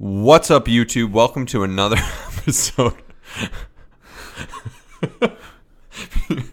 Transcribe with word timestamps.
What's 0.00 0.48
up, 0.48 0.66
YouTube? 0.66 1.10
Welcome 1.10 1.44
to 1.46 1.64
another 1.64 1.96
episode. 2.38 2.94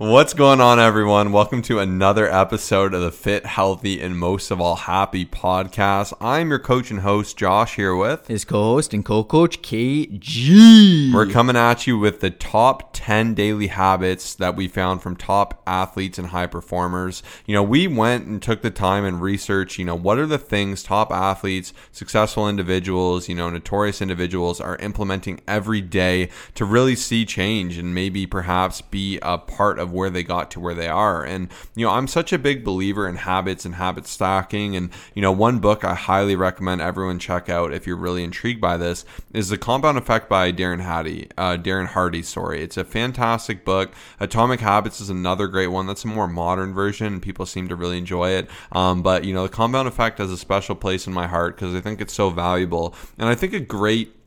What's 0.00 0.32
going 0.32 0.62
on, 0.62 0.80
everyone? 0.80 1.30
Welcome 1.30 1.60
to 1.64 1.78
another 1.78 2.26
episode 2.26 2.94
of 2.94 3.02
the 3.02 3.12
Fit, 3.12 3.44
Healthy, 3.44 4.00
and 4.00 4.16
most 4.16 4.50
of 4.50 4.58
all, 4.58 4.74
Happy 4.74 5.26
podcast. 5.26 6.14
I'm 6.22 6.48
your 6.48 6.58
coach 6.58 6.90
and 6.90 7.00
host, 7.00 7.36
Josh, 7.36 7.76
here 7.76 7.94
with. 7.94 8.26
his 8.26 8.46
co-host 8.46 8.94
and 8.94 9.04
co-coach 9.04 9.60
KG. 9.60 11.12
We're 11.12 11.26
coming 11.26 11.54
at 11.54 11.86
you 11.86 11.98
with 11.98 12.20
the 12.20 12.30
top 12.30 12.94
10 12.94 13.34
daily 13.34 13.66
habits 13.66 14.34
that 14.36 14.56
we 14.56 14.68
found 14.68 15.02
from 15.02 15.16
top 15.16 15.62
athletes 15.66 16.18
and 16.18 16.28
high 16.28 16.46
performers. 16.46 17.22
You 17.44 17.52
know, 17.54 17.62
we 17.62 17.86
went 17.86 18.26
and 18.26 18.40
took 18.40 18.62
the 18.62 18.70
time 18.70 19.04
and 19.04 19.20
researched, 19.20 19.78
you 19.78 19.84
know, 19.84 19.94
what 19.94 20.18
are 20.18 20.24
the 20.24 20.38
things 20.38 20.82
top 20.82 21.12
athletes, 21.12 21.74
successful 21.92 22.48
individuals, 22.48 23.28
you 23.28 23.34
know, 23.34 23.50
notorious 23.50 24.00
individuals 24.00 24.62
are 24.62 24.76
implementing 24.76 25.42
every 25.46 25.82
day 25.82 26.30
to 26.54 26.64
really 26.64 26.96
see 26.96 27.26
change 27.26 27.76
and 27.76 27.94
maybe 27.94 28.26
perhaps 28.26 28.80
be 28.80 29.18
a 29.20 29.36
part 29.36 29.78
of 29.78 29.89
where 29.92 30.10
they 30.10 30.22
got 30.22 30.50
to 30.52 30.60
where 30.60 30.74
they 30.74 30.88
are. 30.88 31.24
And, 31.24 31.48
you 31.74 31.86
know, 31.86 31.92
I'm 31.92 32.06
such 32.06 32.32
a 32.32 32.38
big 32.38 32.64
believer 32.64 33.08
in 33.08 33.16
habits 33.16 33.64
and 33.64 33.74
habit 33.74 34.06
stacking. 34.06 34.76
And, 34.76 34.90
you 35.14 35.22
know, 35.22 35.32
one 35.32 35.58
book 35.58 35.84
I 35.84 35.94
highly 35.94 36.36
recommend 36.36 36.80
everyone 36.80 37.18
check 37.18 37.48
out 37.48 37.72
if 37.72 37.86
you're 37.86 37.96
really 37.96 38.24
intrigued 38.24 38.60
by 38.60 38.76
this 38.76 39.04
is 39.32 39.48
The 39.48 39.58
Compound 39.58 39.98
Effect 39.98 40.28
by 40.28 40.52
Darren 40.52 40.82
Hardy. 40.82 41.28
Uh, 41.36 41.56
Darren 41.56 41.86
Hardy, 41.86 42.22
sorry. 42.22 42.62
It's 42.62 42.76
a 42.76 42.84
fantastic 42.84 43.64
book. 43.64 43.92
Atomic 44.18 44.60
Habits 44.60 45.00
is 45.00 45.10
another 45.10 45.48
great 45.48 45.68
one. 45.68 45.86
That's 45.86 46.04
a 46.04 46.08
more 46.08 46.28
modern 46.28 46.72
version. 46.74 47.20
People 47.20 47.46
seem 47.46 47.68
to 47.68 47.76
really 47.76 47.98
enjoy 47.98 48.30
it. 48.30 48.48
Um, 48.72 49.02
but, 49.02 49.24
you 49.24 49.34
know, 49.34 49.44
The 49.44 49.52
Compound 49.52 49.88
Effect 49.88 50.18
has 50.18 50.30
a 50.30 50.38
special 50.38 50.74
place 50.74 51.06
in 51.06 51.12
my 51.12 51.26
heart 51.26 51.56
because 51.56 51.74
I 51.74 51.80
think 51.80 52.00
it's 52.00 52.14
so 52.14 52.30
valuable. 52.30 52.94
And 53.18 53.28
I 53.28 53.34
think 53.34 53.52
a 53.52 53.60
great 53.60 54.19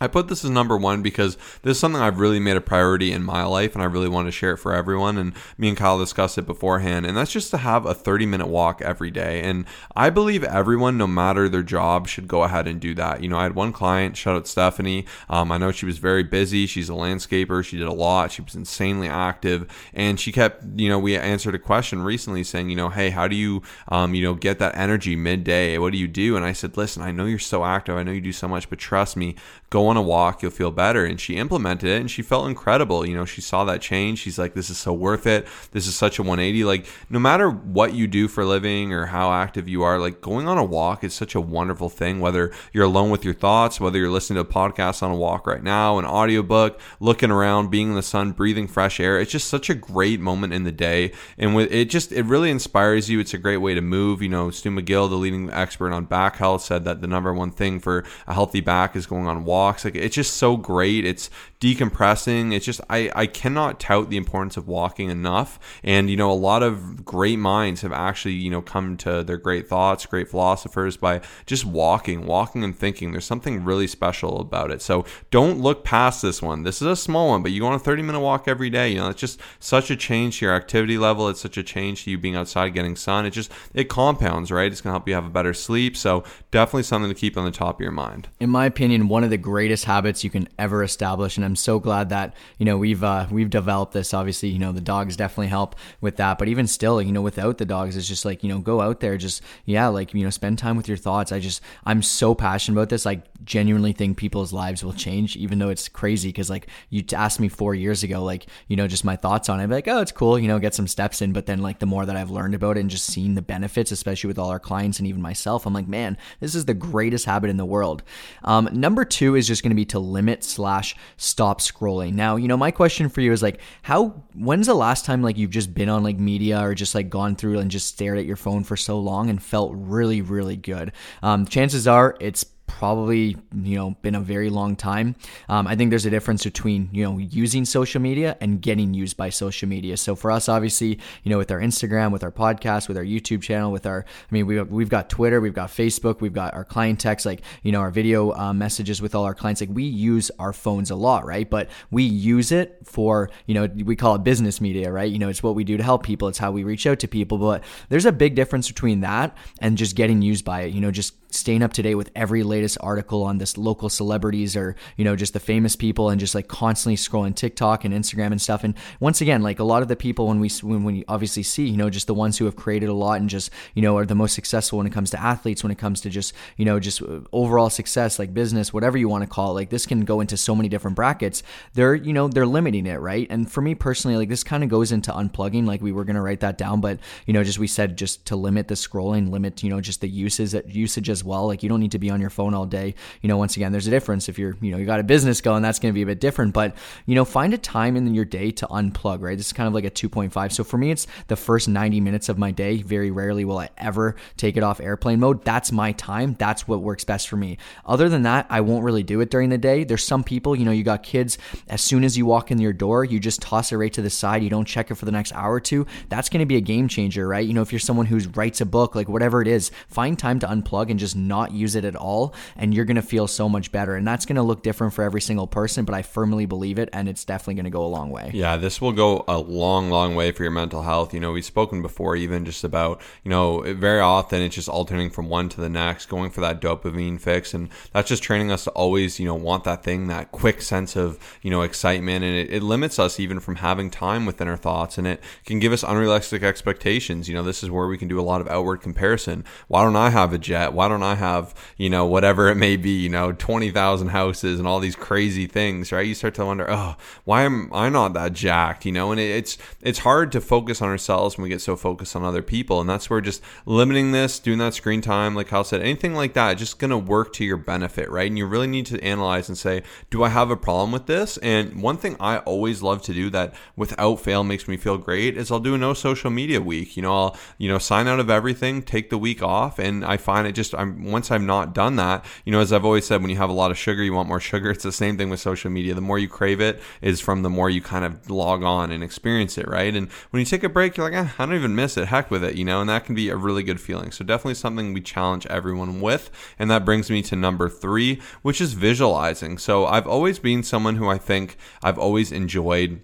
I 0.00 0.06
put 0.06 0.28
this 0.28 0.44
as 0.44 0.50
number 0.50 0.76
one 0.76 1.02
because 1.02 1.36
this 1.62 1.76
is 1.76 1.78
something 1.78 2.00
I've 2.00 2.20
really 2.20 2.40
made 2.40 2.56
a 2.56 2.60
priority 2.60 3.12
in 3.12 3.22
my 3.22 3.44
life 3.44 3.74
and 3.74 3.82
I 3.82 3.86
really 3.86 4.08
want 4.08 4.28
to 4.28 4.32
share 4.32 4.52
it 4.52 4.58
for 4.58 4.74
everyone. 4.74 5.18
And 5.18 5.32
me 5.56 5.68
and 5.68 5.76
Kyle 5.76 5.98
discussed 5.98 6.38
it 6.38 6.46
beforehand. 6.46 7.06
And 7.06 7.16
that's 7.16 7.32
just 7.32 7.50
to 7.50 7.58
have 7.58 7.86
a 7.86 7.94
30 7.94 8.26
minute 8.26 8.48
walk 8.48 8.80
every 8.82 9.10
day. 9.10 9.42
And 9.42 9.64
I 9.96 10.10
believe 10.10 10.44
everyone, 10.44 10.96
no 10.98 11.06
matter 11.06 11.48
their 11.48 11.62
job, 11.62 12.08
should 12.08 12.28
go 12.28 12.42
ahead 12.44 12.68
and 12.68 12.80
do 12.80 12.94
that. 12.94 13.22
You 13.22 13.28
know, 13.28 13.38
I 13.38 13.44
had 13.44 13.54
one 13.54 13.72
client, 13.72 14.16
shout 14.16 14.36
out 14.36 14.46
Stephanie. 14.46 15.06
Um, 15.28 15.50
I 15.50 15.58
know 15.58 15.72
she 15.72 15.86
was 15.86 15.98
very 15.98 16.22
busy. 16.22 16.66
She's 16.66 16.88
a 16.88 16.92
landscaper. 16.92 17.64
She 17.64 17.76
did 17.78 17.86
a 17.86 17.92
lot. 17.92 18.32
She 18.32 18.42
was 18.42 18.54
insanely 18.54 19.08
active. 19.08 19.70
And 19.94 20.20
she 20.20 20.32
kept, 20.32 20.64
you 20.76 20.88
know, 20.88 20.98
we 20.98 21.16
answered 21.16 21.54
a 21.54 21.58
question 21.58 22.02
recently 22.02 22.44
saying, 22.44 22.70
you 22.70 22.76
know, 22.76 22.88
hey, 22.88 23.10
how 23.10 23.28
do 23.28 23.36
you, 23.36 23.62
um, 23.88 24.14
you 24.14 24.22
know, 24.22 24.34
get 24.34 24.58
that 24.60 24.76
energy 24.76 25.16
midday? 25.16 25.78
What 25.78 25.92
do 25.92 25.98
you 25.98 26.08
do? 26.08 26.36
And 26.36 26.44
I 26.44 26.52
said, 26.52 26.76
listen, 26.76 27.02
I 27.02 27.10
know 27.10 27.26
you're 27.26 27.38
so 27.38 27.64
active. 27.64 27.96
I 27.96 28.02
know 28.02 28.12
you 28.12 28.20
do 28.20 28.32
so 28.32 28.48
much, 28.48 28.70
but 28.70 28.78
trust 28.78 29.16
me, 29.16 29.34
go 29.70 29.87
on 29.88 29.96
a 29.96 30.02
walk, 30.02 30.42
you'll 30.42 30.50
feel 30.50 30.70
better. 30.70 31.04
And 31.04 31.20
she 31.20 31.36
implemented 31.36 31.88
it 31.88 32.00
and 32.00 32.10
she 32.10 32.22
felt 32.22 32.48
incredible. 32.48 33.06
You 33.06 33.14
know, 33.14 33.24
she 33.24 33.40
saw 33.40 33.64
that 33.64 33.80
change. 33.80 34.18
She's 34.18 34.38
like, 34.38 34.54
this 34.54 34.70
is 34.70 34.78
so 34.78 34.92
worth 34.92 35.26
it. 35.26 35.46
This 35.72 35.86
is 35.86 35.96
such 35.96 36.18
a 36.18 36.22
180. 36.22 36.64
Like, 36.64 36.86
no 37.10 37.18
matter 37.18 37.50
what 37.50 37.94
you 37.94 38.06
do 38.06 38.28
for 38.28 38.42
a 38.42 38.46
living 38.46 38.92
or 38.92 39.06
how 39.06 39.32
active 39.32 39.68
you 39.68 39.82
are, 39.82 39.98
like 39.98 40.20
going 40.20 40.48
on 40.48 40.58
a 40.58 40.64
walk 40.64 41.04
is 41.04 41.14
such 41.14 41.34
a 41.34 41.40
wonderful 41.40 41.88
thing, 41.88 42.20
whether 42.20 42.52
you're 42.72 42.84
alone 42.84 43.10
with 43.10 43.24
your 43.24 43.34
thoughts, 43.34 43.80
whether 43.80 43.98
you're 43.98 44.10
listening 44.10 44.42
to 44.42 44.48
a 44.48 44.52
podcast 44.52 45.02
on 45.02 45.10
a 45.10 45.16
walk 45.16 45.46
right 45.46 45.62
now, 45.62 45.98
an 45.98 46.04
audiobook, 46.04 46.80
looking 47.00 47.30
around, 47.30 47.70
being 47.70 47.88
in 47.88 47.94
the 47.94 48.02
sun, 48.02 48.32
breathing 48.32 48.66
fresh 48.66 49.00
air. 49.00 49.20
It's 49.20 49.32
just 49.32 49.48
such 49.48 49.70
a 49.70 49.74
great 49.74 50.20
moment 50.20 50.52
in 50.52 50.64
the 50.64 50.72
day. 50.72 51.12
And 51.36 51.54
with 51.54 51.72
it 51.72 51.90
just, 51.90 52.12
it 52.12 52.24
really 52.24 52.50
inspires 52.50 53.08
you. 53.08 53.20
It's 53.20 53.34
a 53.34 53.38
great 53.38 53.58
way 53.58 53.74
to 53.74 53.80
move. 53.80 54.22
You 54.22 54.28
know, 54.28 54.50
Stu 54.50 54.70
McGill, 54.70 55.08
the 55.08 55.16
leading 55.16 55.50
expert 55.50 55.92
on 55.92 56.04
back 56.04 56.36
health, 56.36 56.62
said 56.62 56.84
that 56.84 57.00
the 57.00 57.06
number 57.06 57.32
one 57.32 57.50
thing 57.50 57.80
for 57.80 58.04
a 58.26 58.34
healthy 58.34 58.60
back 58.60 58.96
is 58.96 59.06
going 59.06 59.26
on 59.26 59.44
walks. 59.44 59.77
Like, 59.84 59.94
it's 59.96 60.14
just 60.14 60.36
so 60.36 60.56
great. 60.56 61.04
It's 61.04 61.30
decompressing. 61.60 62.54
It's 62.54 62.64
just 62.64 62.80
I 62.88 63.10
I 63.14 63.26
cannot 63.26 63.80
tout 63.80 64.10
the 64.10 64.16
importance 64.16 64.56
of 64.56 64.68
walking 64.68 65.10
enough. 65.10 65.58
And 65.82 66.08
you 66.08 66.16
know, 66.16 66.30
a 66.30 66.32
lot 66.32 66.62
of 66.62 67.04
great 67.04 67.38
minds 67.38 67.82
have 67.82 67.92
actually 67.92 68.34
you 68.34 68.50
know 68.50 68.62
come 68.62 68.96
to 68.98 69.24
their 69.24 69.36
great 69.36 69.68
thoughts, 69.68 70.06
great 70.06 70.28
philosophers 70.28 70.96
by 70.96 71.20
just 71.46 71.64
walking, 71.64 72.26
walking 72.26 72.62
and 72.62 72.76
thinking. 72.76 73.12
There's 73.12 73.24
something 73.24 73.64
really 73.64 73.86
special 73.86 74.40
about 74.40 74.70
it. 74.70 74.82
So 74.82 75.04
don't 75.30 75.60
look 75.60 75.84
past 75.84 76.22
this 76.22 76.40
one. 76.40 76.62
This 76.62 76.80
is 76.80 76.88
a 76.88 76.96
small 76.96 77.28
one, 77.28 77.42
but 77.42 77.52
you 77.52 77.60
go 77.60 77.66
on 77.66 77.74
a 77.74 77.78
30 77.78 78.02
minute 78.02 78.20
walk 78.20 78.46
every 78.46 78.70
day. 78.70 78.90
You 78.90 78.96
know, 78.96 79.08
it's 79.08 79.20
just 79.20 79.40
such 79.58 79.90
a 79.90 79.96
change 79.96 80.38
to 80.38 80.46
your 80.46 80.54
activity 80.54 80.98
level. 80.98 81.28
It's 81.28 81.40
such 81.40 81.56
a 81.56 81.62
change 81.62 82.04
to 82.04 82.10
you 82.10 82.18
being 82.18 82.36
outside 82.36 82.74
getting 82.74 82.94
sun. 82.96 83.26
It 83.26 83.30
just 83.30 83.50
it 83.74 83.88
compounds, 83.88 84.52
right? 84.52 84.70
It's 84.70 84.80
gonna 84.80 84.92
help 84.92 85.08
you 85.08 85.14
have 85.14 85.26
a 85.26 85.30
better 85.30 85.54
sleep. 85.54 85.96
So 85.96 86.22
definitely 86.50 86.84
something 86.84 87.10
to 87.10 87.18
keep 87.18 87.36
on 87.36 87.44
the 87.44 87.50
top 87.50 87.76
of 87.76 87.80
your 87.80 87.90
mind. 87.90 88.28
In 88.38 88.50
my 88.50 88.66
opinion, 88.66 89.08
one 89.08 89.24
of 89.24 89.30
the 89.30 89.36
greatest 89.36 89.86
habits 89.86 90.22
you 90.22 90.30
can 90.30 90.48
ever 90.58 90.82
establish, 90.82 91.36
and 91.36 91.47
I'm 91.48 91.56
so 91.56 91.78
glad 91.78 92.10
that 92.10 92.34
you 92.58 92.66
know 92.66 92.76
we've 92.76 93.02
uh, 93.02 93.26
we've 93.30 93.48
developed 93.48 93.94
this. 93.94 94.12
Obviously, 94.12 94.50
you 94.50 94.58
know 94.58 94.70
the 94.70 94.82
dogs 94.82 95.16
definitely 95.16 95.46
help 95.46 95.76
with 96.02 96.16
that, 96.16 96.38
but 96.38 96.46
even 96.46 96.66
still, 96.66 97.00
you 97.00 97.10
know, 97.10 97.22
without 97.22 97.56
the 97.56 97.64
dogs, 97.64 97.96
it's 97.96 98.06
just 98.06 98.26
like 98.26 98.42
you 98.42 98.50
know 98.50 98.58
go 98.58 98.82
out 98.82 99.00
there, 99.00 99.16
just 99.16 99.42
yeah, 99.64 99.88
like 99.88 100.12
you 100.12 100.22
know 100.22 100.30
spend 100.30 100.58
time 100.58 100.76
with 100.76 100.88
your 100.88 100.98
thoughts. 100.98 101.32
I 101.32 101.40
just 101.40 101.62
I'm 101.86 102.02
so 102.02 102.34
passionate 102.34 102.76
about 102.76 102.90
this. 102.90 103.06
I 103.06 103.22
genuinely 103.44 103.94
think 103.94 104.18
people's 104.18 104.52
lives 104.52 104.84
will 104.84 104.92
change, 104.92 105.36
even 105.36 105.58
though 105.58 105.70
it's 105.70 105.88
crazy. 105.88 106.28
Because 106.28 106.50
like 106.50 106.68
you 106.90 107.02
asked 107.14 107.40
me 107.40 107.48
four 107.48 107.74
years 107.74 108.02
ago, 108.02 108.22
like 108.22 108.46
you 108.66 108.76
know 108.76 108.86
just 108.86 109.06
my 109.06 109.16
thoughts 109.16 109.48
on 109.48 109.58
it, 109.58 109.62
I'd 109.62 109.70
be 109.70 109.76
like 109.76 109.88
oh 109.88 110.02
it's 110.02 110.12
cool, 110.12 110.38
you 110.38 110.48
know 110.48 110.58
get 110.58 110.74
some 110.74 110.86
steps 110.86 111.22
in. 111.22 111.32
But 111.32 111.46
then 111.46 111.62
like 111.62 111.78
the 111.78 111.86
more 111.86 112.04
that 112.04 112.16
I've 112.16 112.30
learned 112.30 112.56
about 112.56 112.76
it 112.76 112.80
and 112.80 112.90
just 112.90 113.06
seen 113.06 113.36
the 113.36 113.42
benefits, 113.42 113.90
especially 113.90 114.28
with 114.28 114.38
all 114.38 114.50
our 114.50 114.60
clients 114.60 114.98
and 114.98 115.08
even 115.08 115.22
myself, 115.22 115.64
I'm 115.64 115.72
like 115.72 115.88
man, 115.88 116.18
this 116.40 116.54
is 116.54 116.66
the 116.66 116.74
greatest 116.74 117.24
habit 117.24 117.48
in 117.48 117.56
the 117.56 117.64
world. 117.64 118.02
Um, 118.44 118.68
number 118.70 119.06
two 119.06 119.34
is 119.34 119.46
just 119.46 119.62
going 119.62 119.70
to 119.70 119.74
be 119.74 119.86
to 119.86 119.98
limit 119.98 120.44
slash 120.44 120.94
stop 121.38 121.60
scrolling. 121.60 122.14
Now, 122.14 122.34
you 122.34 122.48
know, 122.48 122.56
my 122.56 122.72
question 122.72 123.08
for 123.08 123.20
you 123.20 123.30
is 123.30 123.44
like, 123.44 123.60
how, 123.82 124.24
when's 124.34 124.66
the 124.66 124.74
last 124.74 125.04
time 125.04 125.22
like 125.22 125.38
you've 125.38 125.52
just 125.52 125.72
been 125.72 125.88
on 125.88 126.02
like 126.02 126.18
media 126.18 126.60
or 126.60 126.74
just 126.74 126.96
like 126.96 127.10
gone 127.10 127.36
through 127.36 127.60
and 127.60 127.70
just 127.70 127.86
stared 127.86 128.18
at 128.18 128.24
your 128.24 128.34
phone 128.34 128.64
for 128.64 128.76
so 128.76 128.98
long 128.98 129.30
and 129.30 129.40
felt 129.40 129.70
really, 129.76 130.20
really 130.20 130.56
good? 130.56 130.90
Um, 131.22 131.46
chances 131.46 131.86
are 131.86 132.16
it's 132.18 132.44
probably 132.68 133.36
you 133.52 133.76
know 133.76 133.96
been 134.02 134.14
a 134.14 134.20
very 134.20 134.50
long 134.50 134.76
time. 134.76 135.16
Um, 135.48 135.66
I 135.66 135.74
think 135.74 135.90
there's 135.90 136.06
a 136.06 136.10
difference 136.10 136.44
between 136.44 136.88
you 136.92 137.02
know 137.02 137.18
using 137.18 137.64
social 137.64 138.00
media 138.00 138.36
and 138.40 138.62
getting 138.62 138.94
used 138.94 139.16
by 139.16 139.30
social 139.30 139.68
media. 139.68 139.96
So 139.96 140.14
for 140.14 140.30
us, 140.30 140.48
obviously, 140.48 141.00
you 141.24 141.30
know, 141.30 141.38
with 141.38 141.50
our 141.50 141.58
Instagram, 141.58 142.12
with 142.12 142.22
our 142.22 142.30
podcast, 142.30 142.86
with 142.86 142.96
our 142.96 143.04
YouTube 143.04 143.42
channel, 143.42 143.72
with 143.72 143.86
our 143.86 144.04
I 144.06 144.32
mean, 144.32 144.46
we've 144.46 144.70
we've 144.70 144.88
got 144.88 145.10
Twitter, 145.10 145.40
we've 145.40 145.54
got 145.54 145.70
Facebook, 145.70 146.20
we've 146.20 146.32
got 146.32 146.54
our 146.54 146.64
client 146.64 147.00
text, 147.00 147.26
like 147.26 147.42
you 147.62 147.72
know, 147.72 147.80
our 147.80 147.90
video 147.90 148.32
uh, 148.34 148.52
messages 148.52 149.02
with 149.02 149.14
all 149.14 149.24
our 149.24 149.34
clients. 149.34 149.60
Like 149.60 149.70
we 149.72 149.84
use 149.84 150.30
our 150.38 150.52
phones 150.52 150.90
a 150.90 150.96
lot, 150.96 151.26
right? 151.26 151.48
But 151.48 151.68
we 151.90 152.04
use 152.04 152.52
it 152.52 152.78
for 152.84 153.30
you 153.46 153.54
know 153.54 153.66
we 153.84 153.96
call 153.96 154.14
it 154.14 154.22
business 154.22 154.60
media, 154.60 154.92
right? 154.92 155.10
You 155.10 155.18
know, 155.18 155.28
it's 155.28 155.42
what 155.42 155.56
we 155.56 155.64
do 155.64 155.76
to 155.76 155.82
help 155.82 156.04
people. 156.04 156.28
It's 156.28 156.38
how 156.38 156.52
we 156.52 156.62
reach 156.62 156.86
out 156.86 157.00
to 157.00 157.08
people. 157.08 157.38
But 157.38 157.64
there's 157.88 158.06
a 158.06 158.12
big 158.12 158.36
difference 158.36 158.68
between 158.68 159.00
that 159.00 159.36
and 159.60 159.76
just 159.76 159.96
getting 159.96 160.22
used 160.22 160.44
by 160.44 160.62
it. 160.62 160.74
You 160.74 160.80
know, 160.80 160.90
just 160.90 161.14
staying 161.30 161.62
up 161.62 161.72
to 161.74 161.82
date 161.82 161.94
with 161.94 162.10
every 162.16 162.42
latest 162.42 162.78
article 162.80 163.22
on 163.22 163.38
this 163.38 163.58
local 163.58 163.88
celebrities 163.88 164.56
or 164.56 164.76
you 164.96 165.04
know 165.04 165.16
just 165.16 165.32
the 165.32 165.40
famous 165.40 165.76
people 165.76 166.10
and 166.10 166.20
just 166.20 166.34
like 166.34 166.48
constantly 166.48 166.96
scrolling 166.96 167.34
TikTok 167.34 167.84
and 167.84 167.94
Instagram 167.94 168.32
and 168.32 168.40
stuff. 168.40 168.64
And 168.64 168.74
once 169.00 169.20
again 169.20 169.42
like 169.42 169.58
a 169.58 169.64
lot 169.64 169.82
of 169.82 169.88
the 169.88 169.96
people 169.96 170.28
when 170.28 170.40
we 170.40 170.48
when 170.62 170.84
we 170.84 171.04
obviously 171.08 171.42
see 171.42 171.68
you 171.68 171.76
know 171.76 171.90
just 171.90 172.06
the 172.06 172.14
ones 172.14 172.38
who 172.38 172.44
have 172.46 172.56
created 172.56 172.88
a 172.88 172.94
lot 172.94 173.20
and 173.20 173.28
just 173.28 173.50
you 173.74 173.82
know 173.82 173.96
are 173.96 174.06
the 174.06 174.14
most 174.14 174.34
successful 174.34 174.78
when 174.78 174.86
it 174.86 174.92
comes 174.92 175.10
to 175.10 175.20
athletes 175.20 175.62
when 175.62 175.70
it 175.70 175.78
comes 175.78 176.00
to 176.00 176.10
just 176.10 176.32
you 176.56 176.64
know 176.64 176.80
just 176.80 177.02
uh, 177.02 177.20
overall 177.32 177.70
success 177.70 178.18
like 178.18 178.32
business 178.32 178.72
whatever 178.72 178.96
you 178.96 179.08
want 179.08 179.22
to 179.22 179.28
call 179.28 179.50
it 179.50 179.54
like 179.54 179.70
this 179.70 179.86
can 179.86 180.04
go 180.04 180.20
into 180.20 180.36
so 180.36 180.54
many 180.54 180.68
different 180.68 180.96
brackets. 180.96 181.42
They're 181.74 181.94
you 181.94 182.12
know 182.12 182.28
they're 182.28 182.46
limiting 182.46 182.86
it 182.86 182.96
right? 182.96 183.26
And 183.30 183.50
for 183.50 183.60
me 183.60 183.74
personally 183.74 184.16
like 184.16 184.28
this 184.28 184.44
kind 184.44 184.62
of 184.62 184.70
goes 184.70 184.92
into 184.92 185.12
unplugging 185.12 185.66
like 185.66 185.82
we 185.82 185.92
were 185.92 186.04
going 186.04 186.16
to 186.16 186.22
write 186.22 186.40
that 186.40 186.58
down 186.58 186.80
but 186.80 186.98
you 187.26 187.32
know 187.32 187.44
just 187.44 187.58
we 187.58 187.66
said 187.66 187.96
just 187.96 188.26
to 188.26 188.36
limit 188.36 188.68
the 188.68 188.74
scrolling 188.74 189.30
limit 189.30 189.62
you 189.62 189.70
know 189.70 189.80
just 189.80 190.00
the 190.00 190.08
uses 190.08 190.52
that 190.52 190.68
usage 190.68 191.08
as 191.18 191.24
well. 191.24 191.46
Like 191.46 191.62
you 191.62 191.68
don't 191.68 191.80
need 191.80 191.92
to 191.92 191.98
be 191.98 192.10
on 192.10 192.20
your 192.20 192.30
phone 192.30 192.54
all 192.54 192.66
day. 192.66 192.94
You 193.22 193.28
know, 193.28 193.36
once 193.36 193.56
again, 193.56 193.72
there's 193.72 193.86
a 193.86 193.90
difference 193.90 194.28
if 194.28 194.38
you're, 194.38 194.56
you 194.60 194.70
know, 194.70 194.76
you 194.78 194.86
got 194.86 195.00
a 195.00 195.04
business 195.04 195.40
going, 195.40 195.62
that's 195.62 195.78
going 195.78 195.92
to 195.92 195.94
be 195.94 196.02
a 196.02 196.06
bit 196.06 196.20
different. 196.20 196.54
But, 196.54 196.76
you 197.06 197.14
know, 197.14 197.24
find 197.24 197.52
a 197.52 197.58
time 197.58 197.96
in 197.96 198.14
your 198.14 198.24
day 198.24 198.50
to 198.52 198.66
unplug, 198.68 199.20
right? 199.20 199.36
This 199.36 199.48
is 199.48 199.52
kind 199.52 199.66
of 199.66 199.74
like 199.74 199.84
a 199.84 199.90
2.5. 199.90 200.52
So 200.52 200.62
for 200.64 200.78
me, 200.78 200.90
it's 200.90 201.06
the 201.26 201.36
first 201.36 201.68
90 201.68 202.00
minutes 202.00 202.28
of 202.28 202.38
my 202.38 202.50
day. 202.50 202.76
Very 202.82 203.10
rarely 203.10 203.44
will 203.44 203.58
I 203.58 203.70
ever 203.76 204.16
take 204.36 204.56
it 204.56 204.62
off 204.62 204.80
airplane 204.80 205.20
mode. 205.20 205.44
That's 205.44 205.72
my 205.72 205.92
time. 205.92 206.36
That's 206.38 206.68
what 206.68 206.82
works 206.82 207.04
best 207.04 207.28
for 207.28 207.36
me. 207.36 207.58
Other 207.84 208.08
than 208.08 208.22
that, 208.22 208.46
I 208.48 208.60
won't 208.60 208.84
really 208.84 209.02
do 209.02 209.20
it 209.20 209.30
during 209.30 209.48
the 209.48 209.58
day. 209.58 209.84
There's 209.84 210.04
some 210.04 210.22
people, 210.22 210.54
you 210.54 210.64
know, 210.64 210.70
you 210.70 210.84
got 210.84 211.02
kids, 211.02 211.38
as 211.68 211.80
soon 211.80 212.04
as 212.04 212.16
you 212.16 212.26
walk 212.26 212.50
in 212.50 212.58
your 212.58 212.72
door, 212.72 213.04
you 213.04 213.18
just 213.18 213.42
toss 213.42 213.72
it 213.72 213.76
right 213.76 213.92
to 213.92 214.02
the 214.02 214.10
side. 214.10 214.42
You 214.42 214.50
don't 214.50 214.66
check 214.66 214.90
it 214.90 214.94
for 214.94 215.04
the 215.04 215.12
next 215.12 215.32
hour 215.32 215.54
or 215.54 215.60
two. 215.60 215.86
That's 216.08 216.28
going 216.28 216.40
to 216.40 216.46
be 216.46 216.56
a 216.56 216.60
game 216.60 216.88
changer, 216.88 217.26
right? 217.26 217.46
You 217.46 217.54
know, 217.54 217.62
if 217.62 217.72
you're 217.72 217.78
someone 217.78 218.06
who 218.06 218.18
writes 218.34 218.60
a 218.60 218.66
book, 218.66 218.94
like 218.94 219.08
whatever 219.08 219.42
it 219.42 219.48
is, 219.48 219.70
find 219.88 220.18
time 220.18 220.38
to 220.40 220.46
unplug 220.46 220.90
and 220.90 220.98
just 220.98 221.07
not 221.14 221.52
use 221.52 221.74
it 221.74 221.84
at 221.84 221.96
all 221.96 222.34
and 222.56 222.74
you're 222.74 222.84
going 222.84 222.96
to 222.96 223.02
feel 223.02 223.26
so 223.26 223.48
much 223.48 223.72
better. 223.72 223.94
And 223.94 224.06
that's 224.06 224.26
going 224.26 224.36
to 224.36 224.42
look 224.42 224.62
different 224.62 224.94
for 224.94 225.02
every 225.02 225.20
single 225.20 225.46
person 225.46 225.84
but 225.84 225.94
i 225.94 226.02
firmly 226.02 226.46
believe 226.46 226.78
it 226.78 226.88
and 226.92 227.08
it's 227.08 227.24
definitely 227.24 227.54
going 227.54 227.64
to 227.64 227.70
go 227.70 227.84
a 227.84 227.86
long 227.86 228.10
way. 228.10 228.30
Yeah 228.34 228.56
this 228.56 228.80
will 228.80 228.92
go 228.92 229.24
a 229.28 229.38
long 229.38 229.90
long 229.90 230.14
way 230.14 230.32
for 230.32 230.42
your 230.42 230.52
mental 230.52 230.82
health. 230.82 231.14
You 231.14 231.20
know 231.20 231.32
we've 231.32 231.44
spoken 231.44 231.82
before 231.82 232.16
even 232.16 232.44
just 232.44 232.64
about 232.64 233.00
you 233.24 233.30
know 233.30 233.60
very 233.74 234.00
often 234.00 234.42
it's 234.42 234.54
just 234.54 234.68
alternating 234.68 235.10
from 235.10 235.28
one 235.28 235.48
to 235.50 235.60
the 235.60 235.68
next 235.68 236.06
going 236.06 236.30
for 236.30 236.40
that 236.40 236.60
dopamine 236.60 237.20
fix 237.20 237.54
and 237.54 237.68
that's 237.92 238.08
just 238.08 238.22
training 238.22 238.50
us 238.50 238.64
to 238.64 238.70
always 238.70 239.18
you 239.18 239.26
know 239.26 239.34
want 239.34 239.64
that 239.64 239.82
thing 239.82 240.08
that 240.08 240.32
quick 240.32 240.62
sense 240.62 240.96
of 240.96 241.18
you 241.42 241.50
know 241.50 241.62
excitement 241.62 242.24
and 242.24 242.34
it, 242.34 242.52
it 242.52 242.62
limits 242.62 242.98
us 242.98 243.18
even 243.18 243.40
from 243.40 243.56
having 243.56 243.90
time 243.90 244.26
within 244.26 244.48
our 244.48 244.56
thoughts 244.56 244.98
and 244.98 245.06
it 245.06 245.22
can 245.44 245.58
give 245.58 245.72
us 245.72 245.82
unrealistic 245.82 246.42
expectations. 246.42 247.28
You 247.28 247.34
know 247.34 247.42
this 247.42 247.62
is 247.62 247.70
where 247.70 247.86
we 247.86 247.98
can 247.98 248.08
do 248.08 248.20
a 248.20 248.22
lot 248.22 248.40
of 248.40 248.48
outward 248.48 248.78
comparison. 248.78 249.44
Why 249.68 249.82
don't 249.82 249.96
i 249.96 250.10
have 250.10 250.32
a 250.32 250.38
jet? 250.38 250.72
Why 250.72 250.88
don't 250.88 250.97
i 251.04 251.14
have 251.14 251.54
you 251.78 251.88
know, 251.88 252.04
whatever 252.04 252.48
it 252.48 252.56
may 252.56 252.76
be, 252.76 252.90
you 252.90 253.08
know, 253.08 253.32
20,000 253.32 254.08
houses 254.08 254.58
and 254.58 254.66
all 254.66 254.80
these 254.80 254.96
crazy 254.96 255.46
things, 255.46 255.92
right? 255.92 256.06
You 256.06 256.14
start 256.14 256.34
to 256.34 256.44
wonder, 256.44 256.66
oh, 256.68 256.96
why 257.24 257.42
am 257.42 257.70
I 257.72 257.88
not 257.88 258.14
that 258.14 258.32
jacked, 258.32 258.84
you 258.84 258.92
know? 258.92 259.12
And 259.12 259.20
it's, 259.20 259.58
it's 259.80 260.00
hard 260.00 260.32
to 260.32 260.40
focus 260.40 260.82
on 260.82 260.88
ourselves 260.88 261.36
when 261.36 261.44
we 261.44 261.48
get 261.48 261.60
so 261.60 261.76
focused 261.76 262.16
on 262.16 262.24
other 262.24 262.42
people. 262.42 262.80
And 262.80 262.88
that's 262.88 263.08
where 263.08 263.20
just 263.20 263.42
limiting 263.64 264.12
this, 264.12 264.40
doing 264.40 264.58
that 264.58 264.74
screen 264.74 265.00
time, 265.00 265.34
like 265.34 265.48
Kyle 265.48 265.62
said, 265.62 265.80
anything 265.80 266.14
like 266.14 266.34
that, 266.34 266.54
just 266.54 266.78
going 266.78 266.90
to 266.90 266.98
work 266.98 267.32
to 267.34 267.44
your 267.44 267.56
benefit, 267.56 268.10
right? 268.10 268.28
And 268.28 268.36
you 268.36 268.46
really 268.46 268.66
need 268.66 268.86
to 268.86 269.02
analyze 269.02 269.48
and 269.48 269.56
say, 269.56 269.82
do 270.10 270.24
I 270.24 270.28
have 270.30 270.50
a 270.50 270.56
problem 270.56 270.90
with 270.90 271.06
this? 271.06 271.36
And 271.38 271.80
one 271.80 271.96
thing 271.96 272.16
I 272.18 272.38
always 272.38 272.82
love 272.82 273.02
to 273.02 273.14
do 273.14 273.30
that 273.30 273.54
without 273.76 274.16
fail 274.16 274.42
makes 274.42 274.66
me 274.66 274.76
feel 274.76 274.98
great 274.98 275.36
is 275.36 275.52
I'll 275.52 275.60
do 275.60 275.74
a 275.74 275.78
no 275.78 275.94
social 275.94 276.30
media 276.30 276.60
week. 276.60 276.96
You 276.96 277.04
know, 277.04 277.14
I'll, 277.14 277.38
you 277.56 277.68
know, 277.68 277.78
sign 277.78 278.08
out 278.08 278.18
of 278.18 278.30
everything, 278.30 278.82
take 278.82 279.10
the 279.10 279.18
week 279.18 279.44
off. 279.44 279.78
And 279.78 280.04
I 280.04 280.16
find 280.16 280.46
it 280.46 280.52
just, 280.52 280.74
I'm, 280.74 280.87
once 280.88 281.30
I'm 281.30 281.46
not 281.46 281.74
done 281.74 281.96
that, 281.96 282.24
you 282.44 282.52
know, 282.52 282.60
as 282.60 282.72
I've 282.72 282.84
always 282.84 283.06
said, 283.06 283.20
when 283.20 283.30
you 283.30 283.36
have 283.36 283.50
a 283.50 283.54
lot 283.54 283.70
of 283.70 283.78
sugar, 283.78 284.02
you 284.02 284.12
want 284.12 284.28
more 284.28 284.40
sugar. 284.40 284.70
It's 284.70 284.82
the 284.82 284.92
same 284.92 285.16
thing 285.16 285.30
with 285.30 285.40
social 285.40 285.70
media. 285.70 285.94
The 285.94 286.00
more 286.00 286.18
you 286.18 286.28
crave 286.28 286.60
it 286.60 286.80
is 287.00 287.20
from 287.20 287.42
the 287.42 287.50
more 287.50 287.70
you 287.70 287.80
kind 287.80 288.04
of 288.04 288.30
log 288.30 288.62
on 288.62 288.90
and 288.90 289.02
experience 289.02 289.58
it, 289.58 289.68
right? 289.68 289.94
And 289.94 290.10
when 290.30 290.40
you 290.40 290.46
take 290.46 290.64
a 290.64 290.68
break, 290.68 290.96
you're 290.96 291.10
like, 291.10 291.18
eh, 291.18 291.30
I 291.38 291.46
don't 291.46 291.54
even 291.54 291.74
miss 291.74 291.96
it. 291.96 292.08
Heck 292.08 292.30
with 292.30 292.44
it, 292.44 292.54
you 292.54 292.64
know, 292.64 292.80
and 292.80 292.90
that 292.90 293.04
can 293.04 293.14
be 293.14 293.28
a 293.28 293.36
really 293.36 293.62
good 293.62 293.80
feeling. 293.80 294.10
So 294.10 294.24
definitely 294.24 294.54
something 294.54 294.92
we 294.92 295.00
challenge 295.00 295.46
everyone 295.46 296.00
with. 296.00 296.30
And 296.58 296.70
that 296.70 296.84
brings 296.84 297.10
me 297.10 297.22
to 297.22 297.36
number 297.36 297.68
three, 297.68 298.20
which 298.42 298.60
is 298.60 298.72
visualizing. 298.74 299.58
So 299.58 299.86
I've 299.86 300.06
always 300.06 300.38
been 300.38 300.62
someone 300.62 300.96
who 300.96 301.08
I 301.08 301.18
think 301.18 301.56
I've 301.82 301.98
always 301.98 302.32
enjoyed 302.32 303.02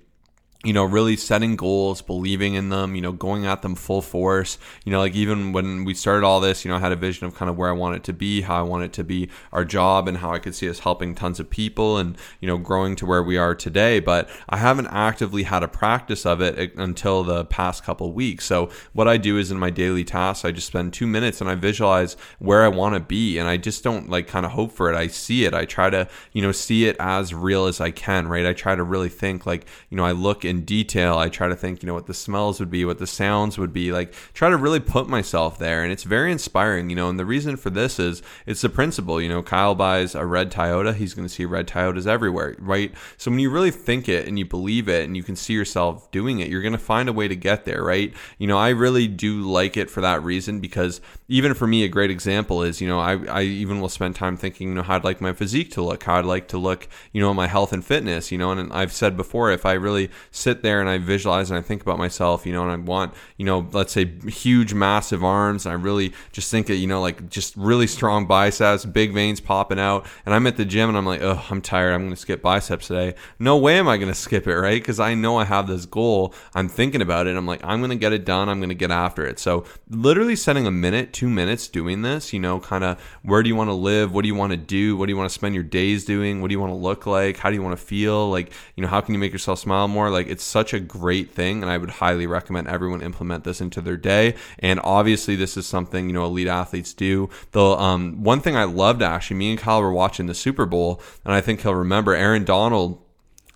you 0.64 0.72
know, 0.72 0.84
really 0.84 1.16
setting 1.16 1.56
goals, 1.56 2.00
believing 2.00 2.54
in 2.54 2.70
them, 2.70 2.94
you 2.94 3.02
know, 3.02 3.12
going 3.12 3.44
at 3.44 3.62
them 3.62 3.74
full 3.74 4.00
force. 4.00 4.58
You 4.84 4.92
know, 4.92 4.98
like 4.98 5.14
even 5.14 5.52
when 5.52 5.84
we 5.84 5.92
started 5.94 6.24
all 6.24 6.40
this, 6.40 6.64
you 6.64 6.70
know, 6.70 6.76
I 6.76 6.80
had 6.80 6.92
a 6.92 6.96
vision 6.96 7.26
of 7.26 7.34
kind 7.34 7.50
of 7.50 7.56
where 7.56 7.68
I 7.68 7.72
want 7.72 7.96
it 7.96 8.04
to 8.04 8.12
be, 8.12 8.40
how 8.40 8.58
I 8.58 8.62
want 8.62 8.84
it 8.84 8.92
to 8.94 9.04
be 9.04 9.28
our 9.52 9.64
job, 9.64 10.08
and 10.08 10.18
how 10.18 10.32
I 10.32 10.38
could 10.38 10.54
see 10.54 10.68
us 10.68 10.80
helping 10.80 11.14
tons 11.14 11.38
of 11.38 11.50
people 11.50 11.98
and, 11.98 12.16
you 12.40 12.48
know, 12.48 12.56
growing 12.56 12.96
to 12.96 13.06
where 13.06 13.22
we 13.22 13.36
are 13.36 13.54
today. 13.54 14.00
But 14.00 14.28
I 14.48 14.56
haven't 14.56 14.86
actively 14.86 15.42
had 15.42 15.62
a 15.62 15.68
practice 15.68 16.24
of 16.24 16.40
it 16.40 16.58
eh, 16.58 16.68
until 16.76 17.22
the 17.22 17.44
past 17.44 17.84
couple 17.84 18.12
weeks. 18.12 18.46
So 18.46 18.70
what 18.94 19.06
I 19.06 19.18
do 19.18 19.36
is 19.36 19.50
in 19.50 19.58
my 19.58 19.70
daily 19.70 20.04
tasks, 20.04 20.44
I 20.44 20.50
just 20.50 20.66
spend 20.66 20.94
two 20.94 21.06
minutes 21.06 21.42
and 21.42 21.50
I 21.50 21.56
visualize 21.56 22.16
where 22.38 22.64
I 22.64 22.68
want 22.68 22.94
to 22.94 23.00
be. 23.00 23.38
And 23.38 23.48
I 23.48 23.58
just 23.58 23.84
don't 23.84 24.08
like 24.08 24.28
kind 24.28 24.46
of 24.46 24.52
hope 24.52 24.72
for 24.72 24.90
it. 24.90 24.96
I 24.96 25.08
see 25.08 25.44
it. 25.44 25.52
I 25.52 25.66
try 25.66 25.90
to, 25.90 26.08
you 26.32 26.40
know, 26.40 26.52
see 26.52 26.86
it 26.86 26.96
as 26.98 27.34
real 27.34 27.66
as 27.66 27.80
I 27.80 27.90
can, 27.90 28.28
right? 28.28 28.46
I 28.46 28.54
try 28.54 28.74
to 28.74 28.82
really 28.82 29.10
think 29.10 29.44
like, 29.44 29.66
you 29.90 29.96
know, 29.96 30.04
I 30.04 30.12
look 30.12 30.44
in 30.44 30.53
in 30.54 30.64
detail. 30.64 31.18
I 31.18 31.28
try 31.28 31.48
to 31.48 31.56
think, 31.56 31.82
you 31.82 31.86
know, 31.86 31.94
what 31.94 32.06
the 32.06 32.14
smells 32.14 32.60
would 32.60 32.70
be, 32.70 32.84
what 32.84 32.98
the 32.98 33.06
sounds 33.06 33.58
would 33.58 33.72
be, 33.72 33.92
like 33.92 34.14
try 34.32 34.48
to 34.48 34.56
really 34.56 34.80
put 34.80 35.08
myself 35.08 35.58
there. 35.58 35.82
And 35.82 35.92
it's 35.92 36.04
very 36.04 36.30
inspiring, 36.30 36.90
you 36.90 36.96
know. 36.96 37.08
And 37.08 37.18
the 37.18 37.24
reason 37.24 37.56
for 37.56 37.70
this 37.70 37.98
is 37.98 38.22
it's 38.46 38.60
the 38.60 38.68
principle, 38.68 39.20
you 39.20 39.28
know, 39.28 39.42
Kyle 39.42 39.74
buys 39.74 40.14
a 40.14 40.24
red 40.24 40.50
Toyota, 40.50 40.94
he's 40.94 41.14
going 41.14 41.26
to 41.26 41.34
see 41.34 41.44
red 41.44 41.66
Toyotas 41.66 42.06
everywhere, 42.06 42.56
right? 42.58 42.92
So 43.16 43.30
when 43.30 43.40
you 43.40 43.50
really 43.50 43.70
think 43.70 44.08
it 44.08 44.26
and 44.26 44.38
you 44.38 44.44
believe 44.44 44.88
it 44.88 45.04
and 45.04 45.16
you 45.16 45.22
can 45.22 45.36
see 45.36 45.52
yourself 45.52 46.10
doing 46.10 46.40
it, 46.40 46.48
you're 46.48 46.62
going 46.62 46.72
to 46.72 46.78
find 46.78 47.08
a 47.08 47.12
way 47.12 47.28
to 47.28 47.36
get 47.36 47.64
there, 47.64 47.82
right? 47.82 48.12
You 48.38 48.46
know, 48.46 48.58
I 48.58 48.70
really 48.70 49.08
do 49.08 49.42
like 49.42 49.76
it 49.76 49.90
for 49.90 50.00
that 50.00 50.22
reason 50.22 50.60
because 50.60 51.00
even 51.28 51.54
for 51.54 51.66
me, 51.66 51.84
a 51.84 51.88
great 51.88 52.10
example 52.10 52.62
is, 52.62 52.80
you 52.80 52.88
know, 52.88 53.00
I, 53.00 53.24
I 53.26 53.42
even 53.42 53.80
will 53.80 53.88
spend 53.88 54.14
time 54.14 54.36
thinking, 54.36 54.68
you 54.68 54.74
know, 54.74 54.82
how 54.82 54.96
I'd 54.96 55.04
like 55.04 55.20
my 55.20 55.32
physique 55.32 55.70
to 55.72 55.82
look, 55.82 56.02
how 56.04 56.16
I'd 56.16 56.24
like 56.24 56.48
to 56.48 56.58
look, 56.58 56.88
you 57.12 57.20
know, 57.20 57.32
my 57.32 57.46
health 57.46 57.72
and 57.72 57.84
fitness, 57.84 58.30
you 58.30 58.38
know, 58.38 58.50
and 58.50 58.72
I've 58.72 58.92
said 58.92 59.16
before, 59.16 59.50
if 59.50 59.64
I 59.66 59.72
really 59.72 60.10
sit 60.44 60.62
there 60.62 60.80
and 60.80 60.88
I 60.88 60.98
visualize 60.98 61.50
and 61.50 61.58
I 61.58 61.62
think 61.62 61.82
about 61.82 61.98
myself, 61.98 62.46
you 62.46 62.52
know, 62.52 62.62
and 62.62 62.70
I 62.70 62.76
want, 62.76 63.14
you 63.38 63.46
know, 63.46 63.66
let's 63.72 63.92
say 63.92 64.04
huge, 64.28 64.74
massive 64.74 65.24
arms, 65.24 65.66
and 65.66 65.72
I 65.72 65.76
really 65.76 66.12
just 66.32 66.50
think 66.50 66.70
it, 66.70 66.76
you 66.76 66.86
know, 66.86 67.00
like 67.00 67.28
just 67.30 67.56
really 67.56 67.86
strong 67.86 68.26
biceps, 68.26 68.84
big 68.84 69.12
veins 69.12 69.40
popping 69.40 69.80
out, 69.80 70.06
and 70.24 70.34
I'm 70.34 70.46
at 70.46 70.56
the 70.56 70.64
gym 70.64 70.88
and 70.88 70.98
I'm 70.98 71.06
like, 71.06 71.22
oh, 71.22 71.42
I'm 71.50 71.60
tired, 71.60 71.92
I'm 71.94 72.02
going 72.02 72.10
to 72.10 72.16
skip 72.16 72.42
biceps 72.42 72.88
today. 72.88 73.14
No 73.38 73.56
way 73.56 73.78
am 73.78 73.88
I 73.88 73.96
going 73.96 74.08
to 74.08 74.14
skip 74.14 74.46
it, 74.46 74.54
right? 74.54 74.80
Because 74.80 75.00
I 75.00 75.14
know 75.14 75.38
I 75.38 75.44
have 75.44 75.66
this 75.66 75.86
goal. 75.86 76.34
I'm 76.54 76.68
thinking 76.68 77.00
about 77.00 77.26
it. 77.26 77.36
I'm 77.36 77.46
like, 77.46 77.64
I'm 77.64 77.80
going 77.80 77.90
to 77.90 77.96
get 77.96 78.12
it 78.12 78.24
done. 78.24 78.48
I'm 78.48 78.60
going 78.60 78.68
to 78.68 78.74
get 78.74 78.90
after 78.90 79.26
it. 79.26 79.38
So 79.38 79.64
literally 79.88 80.36
setting 80.36 80.66
a 80.66 80.70
minute, 80.70 81.12
two 81.12 81.30
minutes 81.30 81.68
doing 81.68 82.02
this, 82.02 82.32
you 82.32 82.40
know, 82.40 82.60
kind 82.60 82.84
of 82.84 83.00
where 83.22 83.42
do 83.42 83.48
you 83.48 83.56
want 83.56 83.70
to 83.70 83.74
live? 83.74 84.12
What 84.12 84.22
do 84.22 84.28
you 84.28 84.34
want 84.34 84.52
to 84.52 84.56
do? 84.56 84.96
What 84.96 85.06
do 85.06 85.12
you 85.12 85.16
want 85.16 85.30
to 85.30 85.34
spend 85.34 85.54
your 85.54 85.64
days 85.64 86.04
doing? 86.04 86.42
What 86.42 86.48
do 86.48 86.52
you 86.52 86.60
want 86.60 86.72
to 86.72 86.76
look 86.76 87.06
like? 87.06 87.38
How 87.38 87.48
do 87.48 87.56
you 87.56 87.62
want 87.62 87.78
to 87.78 87.84
feel? 87.84 88.30
Like, 88.30 88.52
you 88.76 88.82
know, 88.82 88.88
how 88.88 89.00
can 89.00 89.14
you 89.14 89.20
make 89.20 89.32
yourself 89.32 89.58
smile 89.58 89.88
more? 89.88 90.10
Like, 90.10 90.23
it's 90.26 90.44
such 90.44 90.72
a 90.72 90.80
great 90.80 91.30
thing, 91.30 91.62
and 91.62 91.70
I 91.70 91.78
would 91.78 91.90
highly 91.90 92.26
recommend 92.26 92.68
everyone 92.68 93.02
implement 93.02 93.44
this 93.44 93.60
into 93.60 93.80
their 93.80 93.96
day. 93.96 94.34
And 94.58 94.80
obviously, 94.82 95.36
this 95.36 95.56
is 95.56 95.66
something 95.66 96.08
you 96.08 96.14
know 96.14 96.24
elite 96.24 96.48
athletes 96.48 96.92
do. 96.92 97.28
The 97.52 97.62
um, 97.62 98.22
one 98.22 98.40
thing 98.40 98.56
I 98.56 98.64
loved 98.64 99.02
actually, 99.02 99.36
me 99.36 99.50
and 99.50 99.58
Kyle 99.58 99.82
were 99.82 99.92
watching 99.92 100.26
the 100.26 100.34
Super 100.34 100.66
Bowl, 100.66 101.00
and 101.24 101.34
I 101.34 101.40
think 101.40 101.62
he'll 101.62 101.74
remember 101.74 102.14
Aaron 102.14 102.44
Donald 102.44 103.03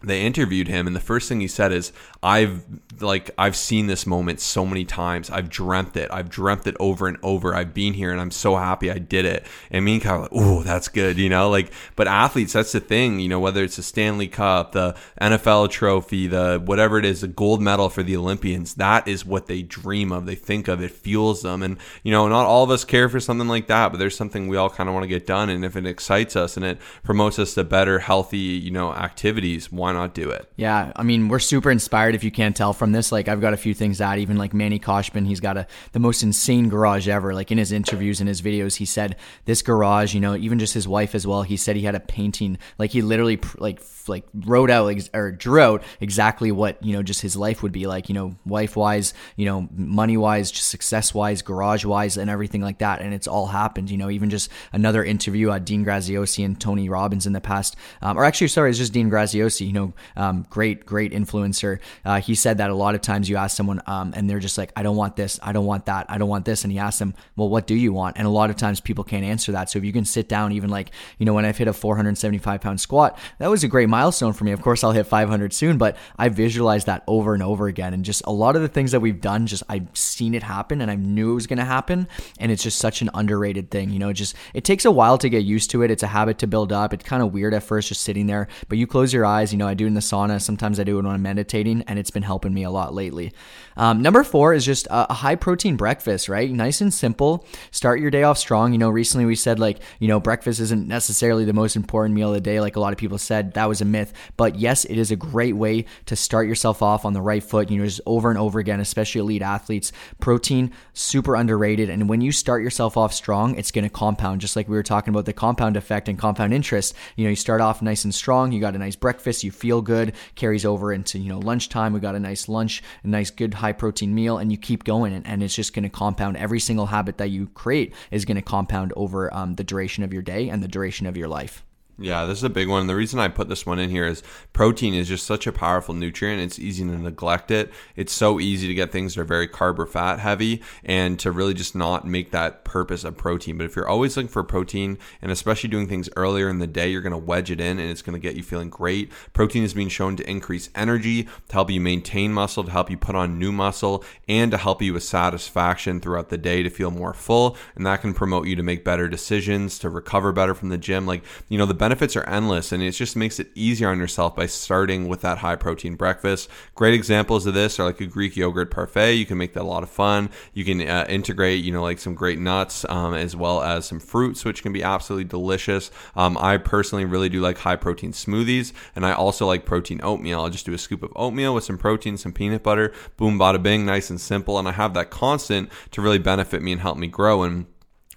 they 0.03 0.23
interviewed 0.23 0.69
him 0.69 0.87
and 0.87 0.95
the 0.95 1.01
first 1.01 1.29
thing 1.29 1.41
he 1.41 1.49
said 1.49 1.73
is 1.73 1.93
i've 2.23 2.63
like 3.03 3.31
i've 3.39 3.57
seen 3.57 3.87
this 3.87 4.07
moment 4.07 4.41
so 4.41 4.65
many 4.65 4.85
times. 4.85 5.31
I've 5.31 5.49
dreamt 5.49 5.97
it. 5.97 6.11
I've 6.11 6.29
dreamt 6.29 6.67
it 6.67 6.77
over 6.81 7.07
and 7.07 7.17
over. 7.23 7.55
I've 7.55 7.75
been 7.75 7.95
here 7.95 8.11
and 8.11 8.21
i'm 8.21 8.31
so 8.31 8.57
happy 8.57 8.91
i 8.91 8.99
did 8.99 9.25
it. 9.25 9.47
And 9.71 9.85
me 9.85 9.95
and 9.95 10.03
kyle 10.03 10.21
like 10.23 10.31
oh 10.33 10.63
that's 10.63 10.89
good 10.89 11.19
you 11.19 11.29
know? 11.29 11.51
Like 11.51 11.73
but 11.97 12.09
athletes 12.09 12.53
that's 12.53 12.73
the 12.73 12.81
thing 12.81 13.21
you 13.21 13.29
know 13.29 13.41
whether 13.41 13.63
it's 13.63 13.77
the 13.77 13.83
stanley 13.83 14.29
cup 14.29 14.73
the 14.73 14.97
nfl 15.21 15.71
trophy 15.71 16.27
the 16.27 16.61
whatever 16.65 16.99
it 16.99 17.05
is 17.05 17.21
the 17.21 17.29
gold 17.29 17.63
medal 17.63 17.89
for 17.89 18.03
the 18.03 18.17
olympians 18.17 18.75
that 18.75 19.07
is 19.07 19.25
what 19.25 19.47
they 19.47 19.63
dream 19.63 20.13
of 20.13 20.27
they 20.27 20.35
think 20.35 20.69
of 20.69 20.83
it 20.83 20.91
fuels 20.91 21.43
them. 21.43 21.63
And 21.63 21.77
you 22.03 22.13
know 22.13 22.29
not 22.29 22.47
all 22.47 22.65
of 22.65 22.71
us 22.71 22.85
care 22.85 23.09
for 23.09 23.21
something 23.21 23.49
like 23.49 23.67
that 23.69 23.91
but 23.91 23.99
there's 23.99 24.17
something 24.17 24.49
we 24.49 24.57
all 24.57 24.71
kind 24.71 24.89
of 24.89 24.95
want 24.95 25.05
to 25.05 25.09
get 25.09 25.27
done 25.27 25.49
and 25.49 25.65
if 25.65 25.77
it 25.77 25.87
excites 25.87 26.37
us 26.37 26.57
and 26.57 26.65
it 26.65 26.79
promotes 27.03 27.39
us 27.39 27.55
to 27.55 27.65
better 27.65 27.99
healthy 28.01 28.39
you 28.39 28.71
know 28.71 28.93
activities 28.93 29.71
why 29.71 29.88
not 29.93 30.15
do 30.15 30.31
it? 30.31 30.51
Yeah, 30.57 30.93
I 30.97 31.03
mean, 31.03 31.29
we're 31.29 31.39
super 31.39 31.71
inspired 31.71 32.15
if 32.15 32.25
you 32.25 32.31
can't 32.31 32.57
tell 32.57 32.73
from 32.73 32.93
this. 32.93 33.13
Like, 33.13 33.29
I've 33.29 33.41
got 33.41 33.55
a 33.55 33.57
few 33.57 33.75
things 33.75 33.99
that 33.99 34.19
even 34.19 34.37
like 34.37 34.55
Manny 34.55 34.79
Khoshbin, 34.79 35.27
he's 35.27 35.41
got 35.41 35.57
a 35.57 35.67
the 35.93 35.99
most 35.99 36.23
insane 36.23 36.69
garage 36.69 37.09
ever. 37.09 37.35
Like 37.35 37.51
in 37.51 37.59
his 37.59 37.73
interviews 37.73 38.21
and 38.21 38.29
his 38.29 38.43
videos, 38.43 38.77
he 38.77 38.85
said 38.85 39.17
this 39.45 39.63
garage, 39.63 40.15
you 40.15 40.21
know, 40.21 40.37
even 40.37 40.59
just 40.59 40.75
his 40.75 40.89
wife 40.89 41.15
as 41.15 41.27
well. 41.27 41.43
He 41.43 41.57
said 41.57 41.77
he 41.77 41.83
had 41.83 41.95
a 41.95 42.01
painting, 42.01 42.59
like 42.79 42.91
he 42.91 43.03
literally 43.03 43.39
like 43.59 43.81
like 44.09 44.25
wrote 44.35 44.71
out 44.71 44.87
like, 44.87 45.03
or 45.15 45.31
drew 45.31 45.61
out 45.61 45.83
exactly 46.01 46.51
what 46.51 46.83
you 46.83 46.93
know 46.93 47.03
just 47.03 47.21
his 47.21 47.37
life 47.37 47.63
would 47.63 47.73
be 47.73 47.87
like. 47.87 48.09
You 48.09 48.15
know, 48.15 48.37
wife 48.47 48.77
wise, 48.77 49.15
you 49.37 49.47
know, 49.47 49.69
money 49.73 50.17
wise, 50.17 50.51
just 50.51 50.69
success 50.69 51.15
wise, 51.15 51.43
garage 51.43 51.85
wise, 51.85 52.17
and 52.17 52.31
everything 52.31 52.63
like 52.63 52.79
that. 52.79 53.01
And 53.01 53.13
it's 53.15 53.27
all 53.27 53.47
happened. 53.47 53.91
You 53.91 53.99
know, 53.99 54.11
even 54.11 54.31
just 54.31 54.51
another 54.73 55.05
interview 55.05 55.51
at 55.51 55.65
Dean 55.65 55.85
Graziosi 55.85 56.45
and 56.45 56.61
Tony 56.61 56.89
Robbins 56.89 57.27
in 57.27 57.33
the 57.33 57.41
past, 57.41 57.77
um, 58.03 58.19
or 58.19 58.25
actually, 58.25 58.49
sorry, 58.49 58.71
it's 58.71 58.79
just 58.79 58.93
Dean 58.93 59.11
Graziosi. 59.11 59.67
You 59.67 59.73
know, 59.73 59.78
um, 60.17 60.47
great, 60.51 60.85
great 60.87 61.13
influencer. 61.13 61.79
Uh, 62.05 62.21
he 62.21 62.35
said 62.35 62.59
that 62.59 62.71
a 62.71 62.75
lot 62.75 62.95
of 62.95 63.01
times 63.01 63.29
you 63.29 63.37
ask 63.37 63.57
someone 63.57 63.81
um, 63.87 64.13
and 64.17 64.29
they're 64.29 64.39
just 64.39 64.59
like, 64.59 64.73
I 64.77 64.83
don't 64.83 64.97
want 64.97 65.17
this, 65.17 65.39
I 65.43 65.53
don't 65.53 65.67
want 65.67 65.87
that, 65.87 66.07
I 66.09 66.19
don't 66.19 66.29
want 66.29 66.45
this. 66.45 66.65
And 66.65 66.73
he 66.73 66.79
asked 66.79 66.99
them, 66.99 67.15
well, 67.37 67.49
what 67.49 67.67
do 67.67 67.75
you 67.75 67.93
want? 67.93 68.17
And 68.19 68.27
a 68.27 68.31
lot 68.31 68.51
of 68.51 68.57
times 68.57 68.81
people 68.81 69.05
can't 69.05 69.25
answer 69.25 69.53
that. 69.53 69.71
So 69.71 69.79
if 69.79 69.85
you 69.85 69.93
can 69.93 70.05
sit 70.05 70.29
down, 70.29 70.53
even 70.53 70.71
like, 70.71 70.91
you 71.19 71.27
know, 71.27 71.35
when 71.35 71.45
I've 71.45 71.57
hit 71.57 71.69
a 71.69 71.73
475 71.73 72.61
pound 72.61 72.81
squat, 72.81 73.19
that 73.39 73.49
was 73.49 73.65
a 73.65 73.69
great 73.69 73.89
milestone 73.89 74.33
for 74.33 74.45
me. 74.45 74.53
Of 74.53 74.63
course, 74.63 74.83
I'll 74.83 74.93
hit 74.93 75.07
500 75.07 75.53
soon, 75.53 75.79
but 75.79 75.97
I 76.19 76.29
visualized 76.29 76.87
that 76.87 77.05
over 77.07 77.35
and 77.35 77.43
over 77.43 77.67
again. 77.67 77.95
And 77.95 78.05
just 78.05 78.23
a 78.25 78.33
lot 78.33 78.57
of 78.57 78.63
the 78.63 78.69
things 78.69 78.93
that 78.93 79.01
we've 79.01 79.21
done, 79.21 79.47
just 79.47 79.63
I've 79.69 79.89
seen 79.95 80.35
it 80.35 80.43
happen 80.43 80.81
and 80.81 80.91
I 80.91 80.95
knew 80.95 81.33
it 81.33 81.35
was 81.35 81.47
going 81.47 81.59
to 81.59 81.65
happen. 81.65 82.09
And 82.39 82.51
it's 82.51 82.63
just 82.63 82.79
such 82.79 83.03
an 83.03 83.11
underrated 83.15 83.71
thing. 83.71 83.91
You 83.91 83.99
know, 83.99 84.13
just 84.13 84.35
it 84.55 84.65
takes 84.65 84.85
a 84.85 84.91
while 84.91 85.19
to 85.19 85.29
get 85.29 85.45
used 85.45 85.71
to 85.71 85.83
it. 85.83 85.91
It's 85.91 86.03
a 86.03 86.09
habit 86.09 86.39
to 86.39 86.47
build 86.47 86.73
up. 86.73 86.93
It's 86.93 87.05
kind 87.05 87.23
of 87.23 87.33
weird 87.33 87.55
at 87.55 87.63
first 87.63 87.89
just 87.89 88.03
sitting 88.03 88.27
there, 88.27 88.49
but 88.69 88.79
you 88.79 88.87
close 88.87 89.13
your 89.13 89.25
eyes, 89.25 89.53
you 89.53 89.59
know, 89.59 89.68
I 89.69 89.75
do 89.75 89.87
in 89.87 89.95
the 89.95 90.01
sauna. 90.01 90.41
Sometimes 90.41 90.81
I 90.81 90.85
do 90.85 90.99
it 90.99 91.03
when 91.03 91.13
I'm 91.13 91.23
meditating, 91.23 91.83
and 91.87 91.99
it's 91.99 92.11
been 92.11 92.23
helping 92.23 92.55
me 92.55 92.65
a 92.65 92.71
lot 92.71 92.95
lately. 92.95 93.33
Um, 93.77 94.03
number 94.03 94.25
four 94.25 94.55
is 94.55 94.65
just 94.65 94.87
a, 94.89 95.11
a 95.11 95.15
high 95.15 95.37
protein 95.37 95.77
breakfast, 95.77 96.29
right? 96.29 96.51
Nice 96.51 96.81
and 96.81 96.93
simple. 96.93 97.47
Start 97.71 98.01
your 98.01 98.11
day 98.11 98.25
off 98.25 98.39
strong. 98.39 98.73
You 98.73 98.79
know, 98.79 98.91
recently 98.91 99.25
we 99.25 99.37
said 99.37 99.59
like, 99.59 99.79
you 100.01 100.09
know, 100.09 100.19
breakfast 100.19 100.59
isn't 100.59 100.89
necessarily 100.89 101.45
the 101.45 101.53
most 101.53 101.77
important 101.77 102.15
meal 102.15 102.29
of 102.29 102.35
the 102.35 102.41
day, 102.41 102.61
like 102.61 102.77
a 102.77 102.81
lot 102.81 102.93
of 102.93 102.99
people 102.99 103.19
said. 103.19 103.55
That 103.55 103.69
was 103.69 103.81
a 103.81 103.85
myth. 103.85 104.13
But 104.37 104.57
yes, 104.57 104.85
it 104.85 104.99
is 104.99 105.11
a 105.11 105.17
great 105.17 105.55
way 105.55 105.85
to 106.07 106.17
start 106.17 106.49
yourself 106.49 106.83
off 106.83 107.05
on 107.05 107.13
the 107.13 107.23
right 107.23 107.43
foot. 107.43 107.71
You 107.71 107.79
know, 107.79 107.85
just 107.85 108.01
over 108.07 108.31
and 108.31 108.39
over 108.39 108.59
again, 108.59 108.81
especially 108.81 109.21
elite 109.21 109.43
athletes. 109.43 109.93
Protein, 110.19 110.73
super 110.93 111.37
underrated. 111.37 111.89
And 111.89 112.09
when 112.09 112.21
you 112.21 112.33
start 112.33 112.63
yourself 112.63 112.97
off 112.97 113.15
strong, 113.15 113.55
it's 113.55 113.71
going 113.71 113.85
to 113.85 113.91
compound, 113.91 114.41
just 114.41 114.57
like 114.57 114.69
we 114.69 114.77
were 114.77 114.83
talking 114.83 115.15
about 115.15 115.27
the 115.27 115.33
compound 115.33 115.77
effect 115.77 116.09
and 116.09 116.19
compound 116.19 116.53
interest. 116.53 116.95
You 117.17 117.25
know, 117.25 117.31
you 117.31 117.37
start 117.37 117.61
off 117.61 117.83
nice 117.83 118.05
and 118.05 118.15
strong, 118.15 118.53
you 118.53 118.61
got 118.61 118.75
a 118.75 118.79
nice 118.79 118.97
breakfast, 118.97 119.45
you 119.45 119.51
feel 119.59 119.83
good, 119.83 120.15
carries 120.35 120.65
over 120.65 120.93
into, 120.93 121.19
you 121.19 121.29
know, 121.29 121.39
lunchtime. 121.39 121.93
We 121.93 122.01
got 122.01 122.15
a 122.15 122.21
nice 122.21 122.49
lunch, 122.49 122.83
a 123.05 123.09
nice, 123.09 123.31
good, 123.31 123.55
high 123.55 123.73
protein 123.73 124.15
meal, 124.15 124.39
and 124.39 124.51
you 124.51 124.59
keep 124.59 124.85
going. 124.85 125.13
And, 125.13 125.27
and 125.27 125.43
it's 125.43 125.55
just 125.55 125.75
going 125.75 125.83
to 125.83 125.89
compound. 125.89 126.37
Every 126.37 126.61
single 126.61 126.87
habit 126.87 127.19
that 127.19 127.31
you 127.31 127.49
create 127.49 127.95
is 128.11 128.25
going 128.25 128.37
to 128.37 128.43
compound 128.43 128.93
over 128.97 129.33
um, 129.35 129.57
the 129.57 129.65
duration 129.65 130.05
of 130.05 130.13
your 130.13 130.23
day 130.23 130.49
and 130.49 130.63
the 130.63 130.69
duration 130.69 131.07
of 131.07 131.17
your 131.17 131.29
life. 131.29 131.65
Yeah, 132.01 132.27
this 132.27 132.39
is 132.39 132.45
a 132.45 132.49
big 132.49 132.69
one. 132.69 132.87
The 132.87 132.95
reason 132.95 133.19
I 133.19 133.27
put 133.27 133.49
this 133.49 133.67
one 133.67 133.81
in 133.81 133.91
here 133.91 134.07
is 134.07 134.23
protein 134.53 134.95
is 134.95 135.09
just 135.09 135.27
such 135.27 135.49
a 135.49 135.53
powerful 135.53 135.95
nutrient. 135.95 136.41
It's 136.41 136.57
easy 136.57 136.85
to 136.85 136.97
neglect 136.97 137.51
it. 137.51 137.73
It's 137.97 138.13
so 138.13 138.39
easy 138.39 138.69
to 138.69 138.75
get 138.75 138.93
things 138.93 139.17
that 139.17 139.23
are 139.23 139.25
very 139.25 139.49
carb 139.49 139.81
or 139.81 139.87
fat 139.87 140.21
heavy 140.21 140.63
and 140.85 141.19
to 141.19 141.33
really 141.33 141.55
just 141.55 141.75
not 141.75 142.07
make 142.07 142.31
that 142.31 142.63
purpose 142.63 143.03
of 143.03 143.17
protein. 143.17 143.59
But 143.59 143.65
if 143.65 143.75
you're 143.75 143.89
always 143.89 144.17
looking 144.17 144.29
for 144.29 144.45
protein 144.45 144.97
and 145.21 145.33
especially 145.33 145.71
doing 145.71 145.89
things 145.89 146.09
earlier 146.15 146.49
in 146.49 146.61
the 146.61 146.69
day, 146.69 146.89
you're 146.89 147.03
going 147.03 147.11
to 147.11 147.19
wedge 147.19 147.51
it 147.51 147.61
in 147.61 147.81
and 147.81 147.91
it's 147.91 148.03
going 148.03 148.15
to 148.15 148.23
get 148.23 148.37
you 148.37 148.45
feeling 148.45 148.71
great. 148.71 149.11
Protein 149.33 149.65
is 149.65 149.75
being 149.75 149.89
shown 149.89 150.15
to 150.17 150.31
increase 150.31 150.71
energy, 150.77 151.25
to 151.25 151.53
help 151.53 151.69
you 151.69 151.81
maintain 151.81 152.33
muscle, 152.33 152.63
to 152.63 152.71
help 152.71 152.93
you 152.93 152.97
put 152.97 153.17
on 153.17 153.41
new 153.41 153.51
muscle, 153.51 154.05
and 154.29 154.53
to 154.53 154.57
help 154.57 154.81
you 154.83 154.93
with 154.93 155.03
satisfaction 155.03 156.01
throughout 156.01 156.29
the 156.29 156.39
day 156.39 156.63
to 156.63 156.71
feel 156.71 156.93
more 156.93 157.13
full. 157.13 157.57
And 157.75 157.85
that 157.87 158.03
can 158.03 158.15
promote 158.15 158.47
you 158.47 158.55
to 158.55 158.63
make 158.63 158.85
better 158.85 159.09
decisions, 159.09 159.81
to 159.81 159.91
recover 159.91 160.31
better 160.31 160.55
from 160.55 160.69
the 160.69 160.79
gym. 160.79 161.05
Like, 161.05 161.25
you 161.49 161.59
know, 161.59 161.67
the 161.67 161.88
benefits 161.89 162.17
are 162.17 162.29
endless 162.29 162.71
and 162.71 162.83
it 162.83 162.91
just 162.91 163.17
makes 163.17 163.41
it 163.41 163.49
easier 163.55 163.89
on 163.89 163.99
yourself 163.99 164.37
by 164.37 164.45
starting 164.45 165.09
with 165.09 165.23
that 165.23 165.39
high 165.39 165.57
protein 165.57 165.95
breakfast. 165.95 166.47
Great 166.75 166.93
examples 166.93 167.47
of 167.47 167.55
this 167.55 167.81
are 167.81 167.85
like 167.85 167.99
a 167.99 168.05
Greek 168.05 168.37
yogurt 168.37 168.71
parfait. 168.71 169.15
You 169.15 169.25
can 169.25 169.39
make 169.39 169.55
that 169.55 169.63
a 169.63 169.65
lot 169.65 169.83
of 169.83 169.89
fun. 169.89 170.29
You 170.53 170.67
can 170.67 170.87
uh, 170.87 171.07
integrate, 171.09 171.65
you 171.65 171.73
know, 171.73 171.81
like 171.81 171.99
some 171.99 172.15
great 172.15 172.39
nuts 172.39 172.85
um, 172.91 173.15
as 173.15 173.35
well 173.35 173.63
as 173.63 173.87
some 173.87 174.01
fruits, 174.01 174.45
which 174.45 174.63
can 174.63 174.71
be 174.71 174.83
absolutely 174.83 175.25
delicious. 175.25 175.91
Um, 176.15 176.37
I 176.37 176.59
personally 176.59 177.07
really 177.07 177.31
do 177.31 177.41
like 177.41 177.57
high 177.57 177.77
protein 177.77 178.13
smoothies 178.13 178.75
and 178.95 179.07
I 179.07 179.15
also 179.15 179.47
like 179.47 179.65
protein 179.65 180.01
oatmeal. 180.03 180.43
I'll 180.43 180.51
just 180.51 180.67
do 180.67 180.75
a 180.75 180.79
scoop 180.79 181.03
of 181.03 181.11
oatmeal 181.17 181.55
with 181.55 181.65
some 181.65 181.79
protein, 181.79 182.19
some 182.19 182.35
peanut 182.35 182.63
butter, 182.63 182.93
boom, 183.17 183.39
bada 183.39 183.63
bing, 183.63 183.87
nice 183.87 184.11
and 184.11 184.21
simple. 184.21 184.59
And 184.59 184.69
I 184.69 184.73
have 184.73 184.93
that 184.93 185.09
constant 185.09 185.71
to 185.93 186.03
really 186.03 186.19
benefit 186.19 186.61
me 186.61 186.73
and 186.73 186.83
help 186.83 186.99
me 186.99 187.07
grow. 187.07 187.45
And 187.45 187.65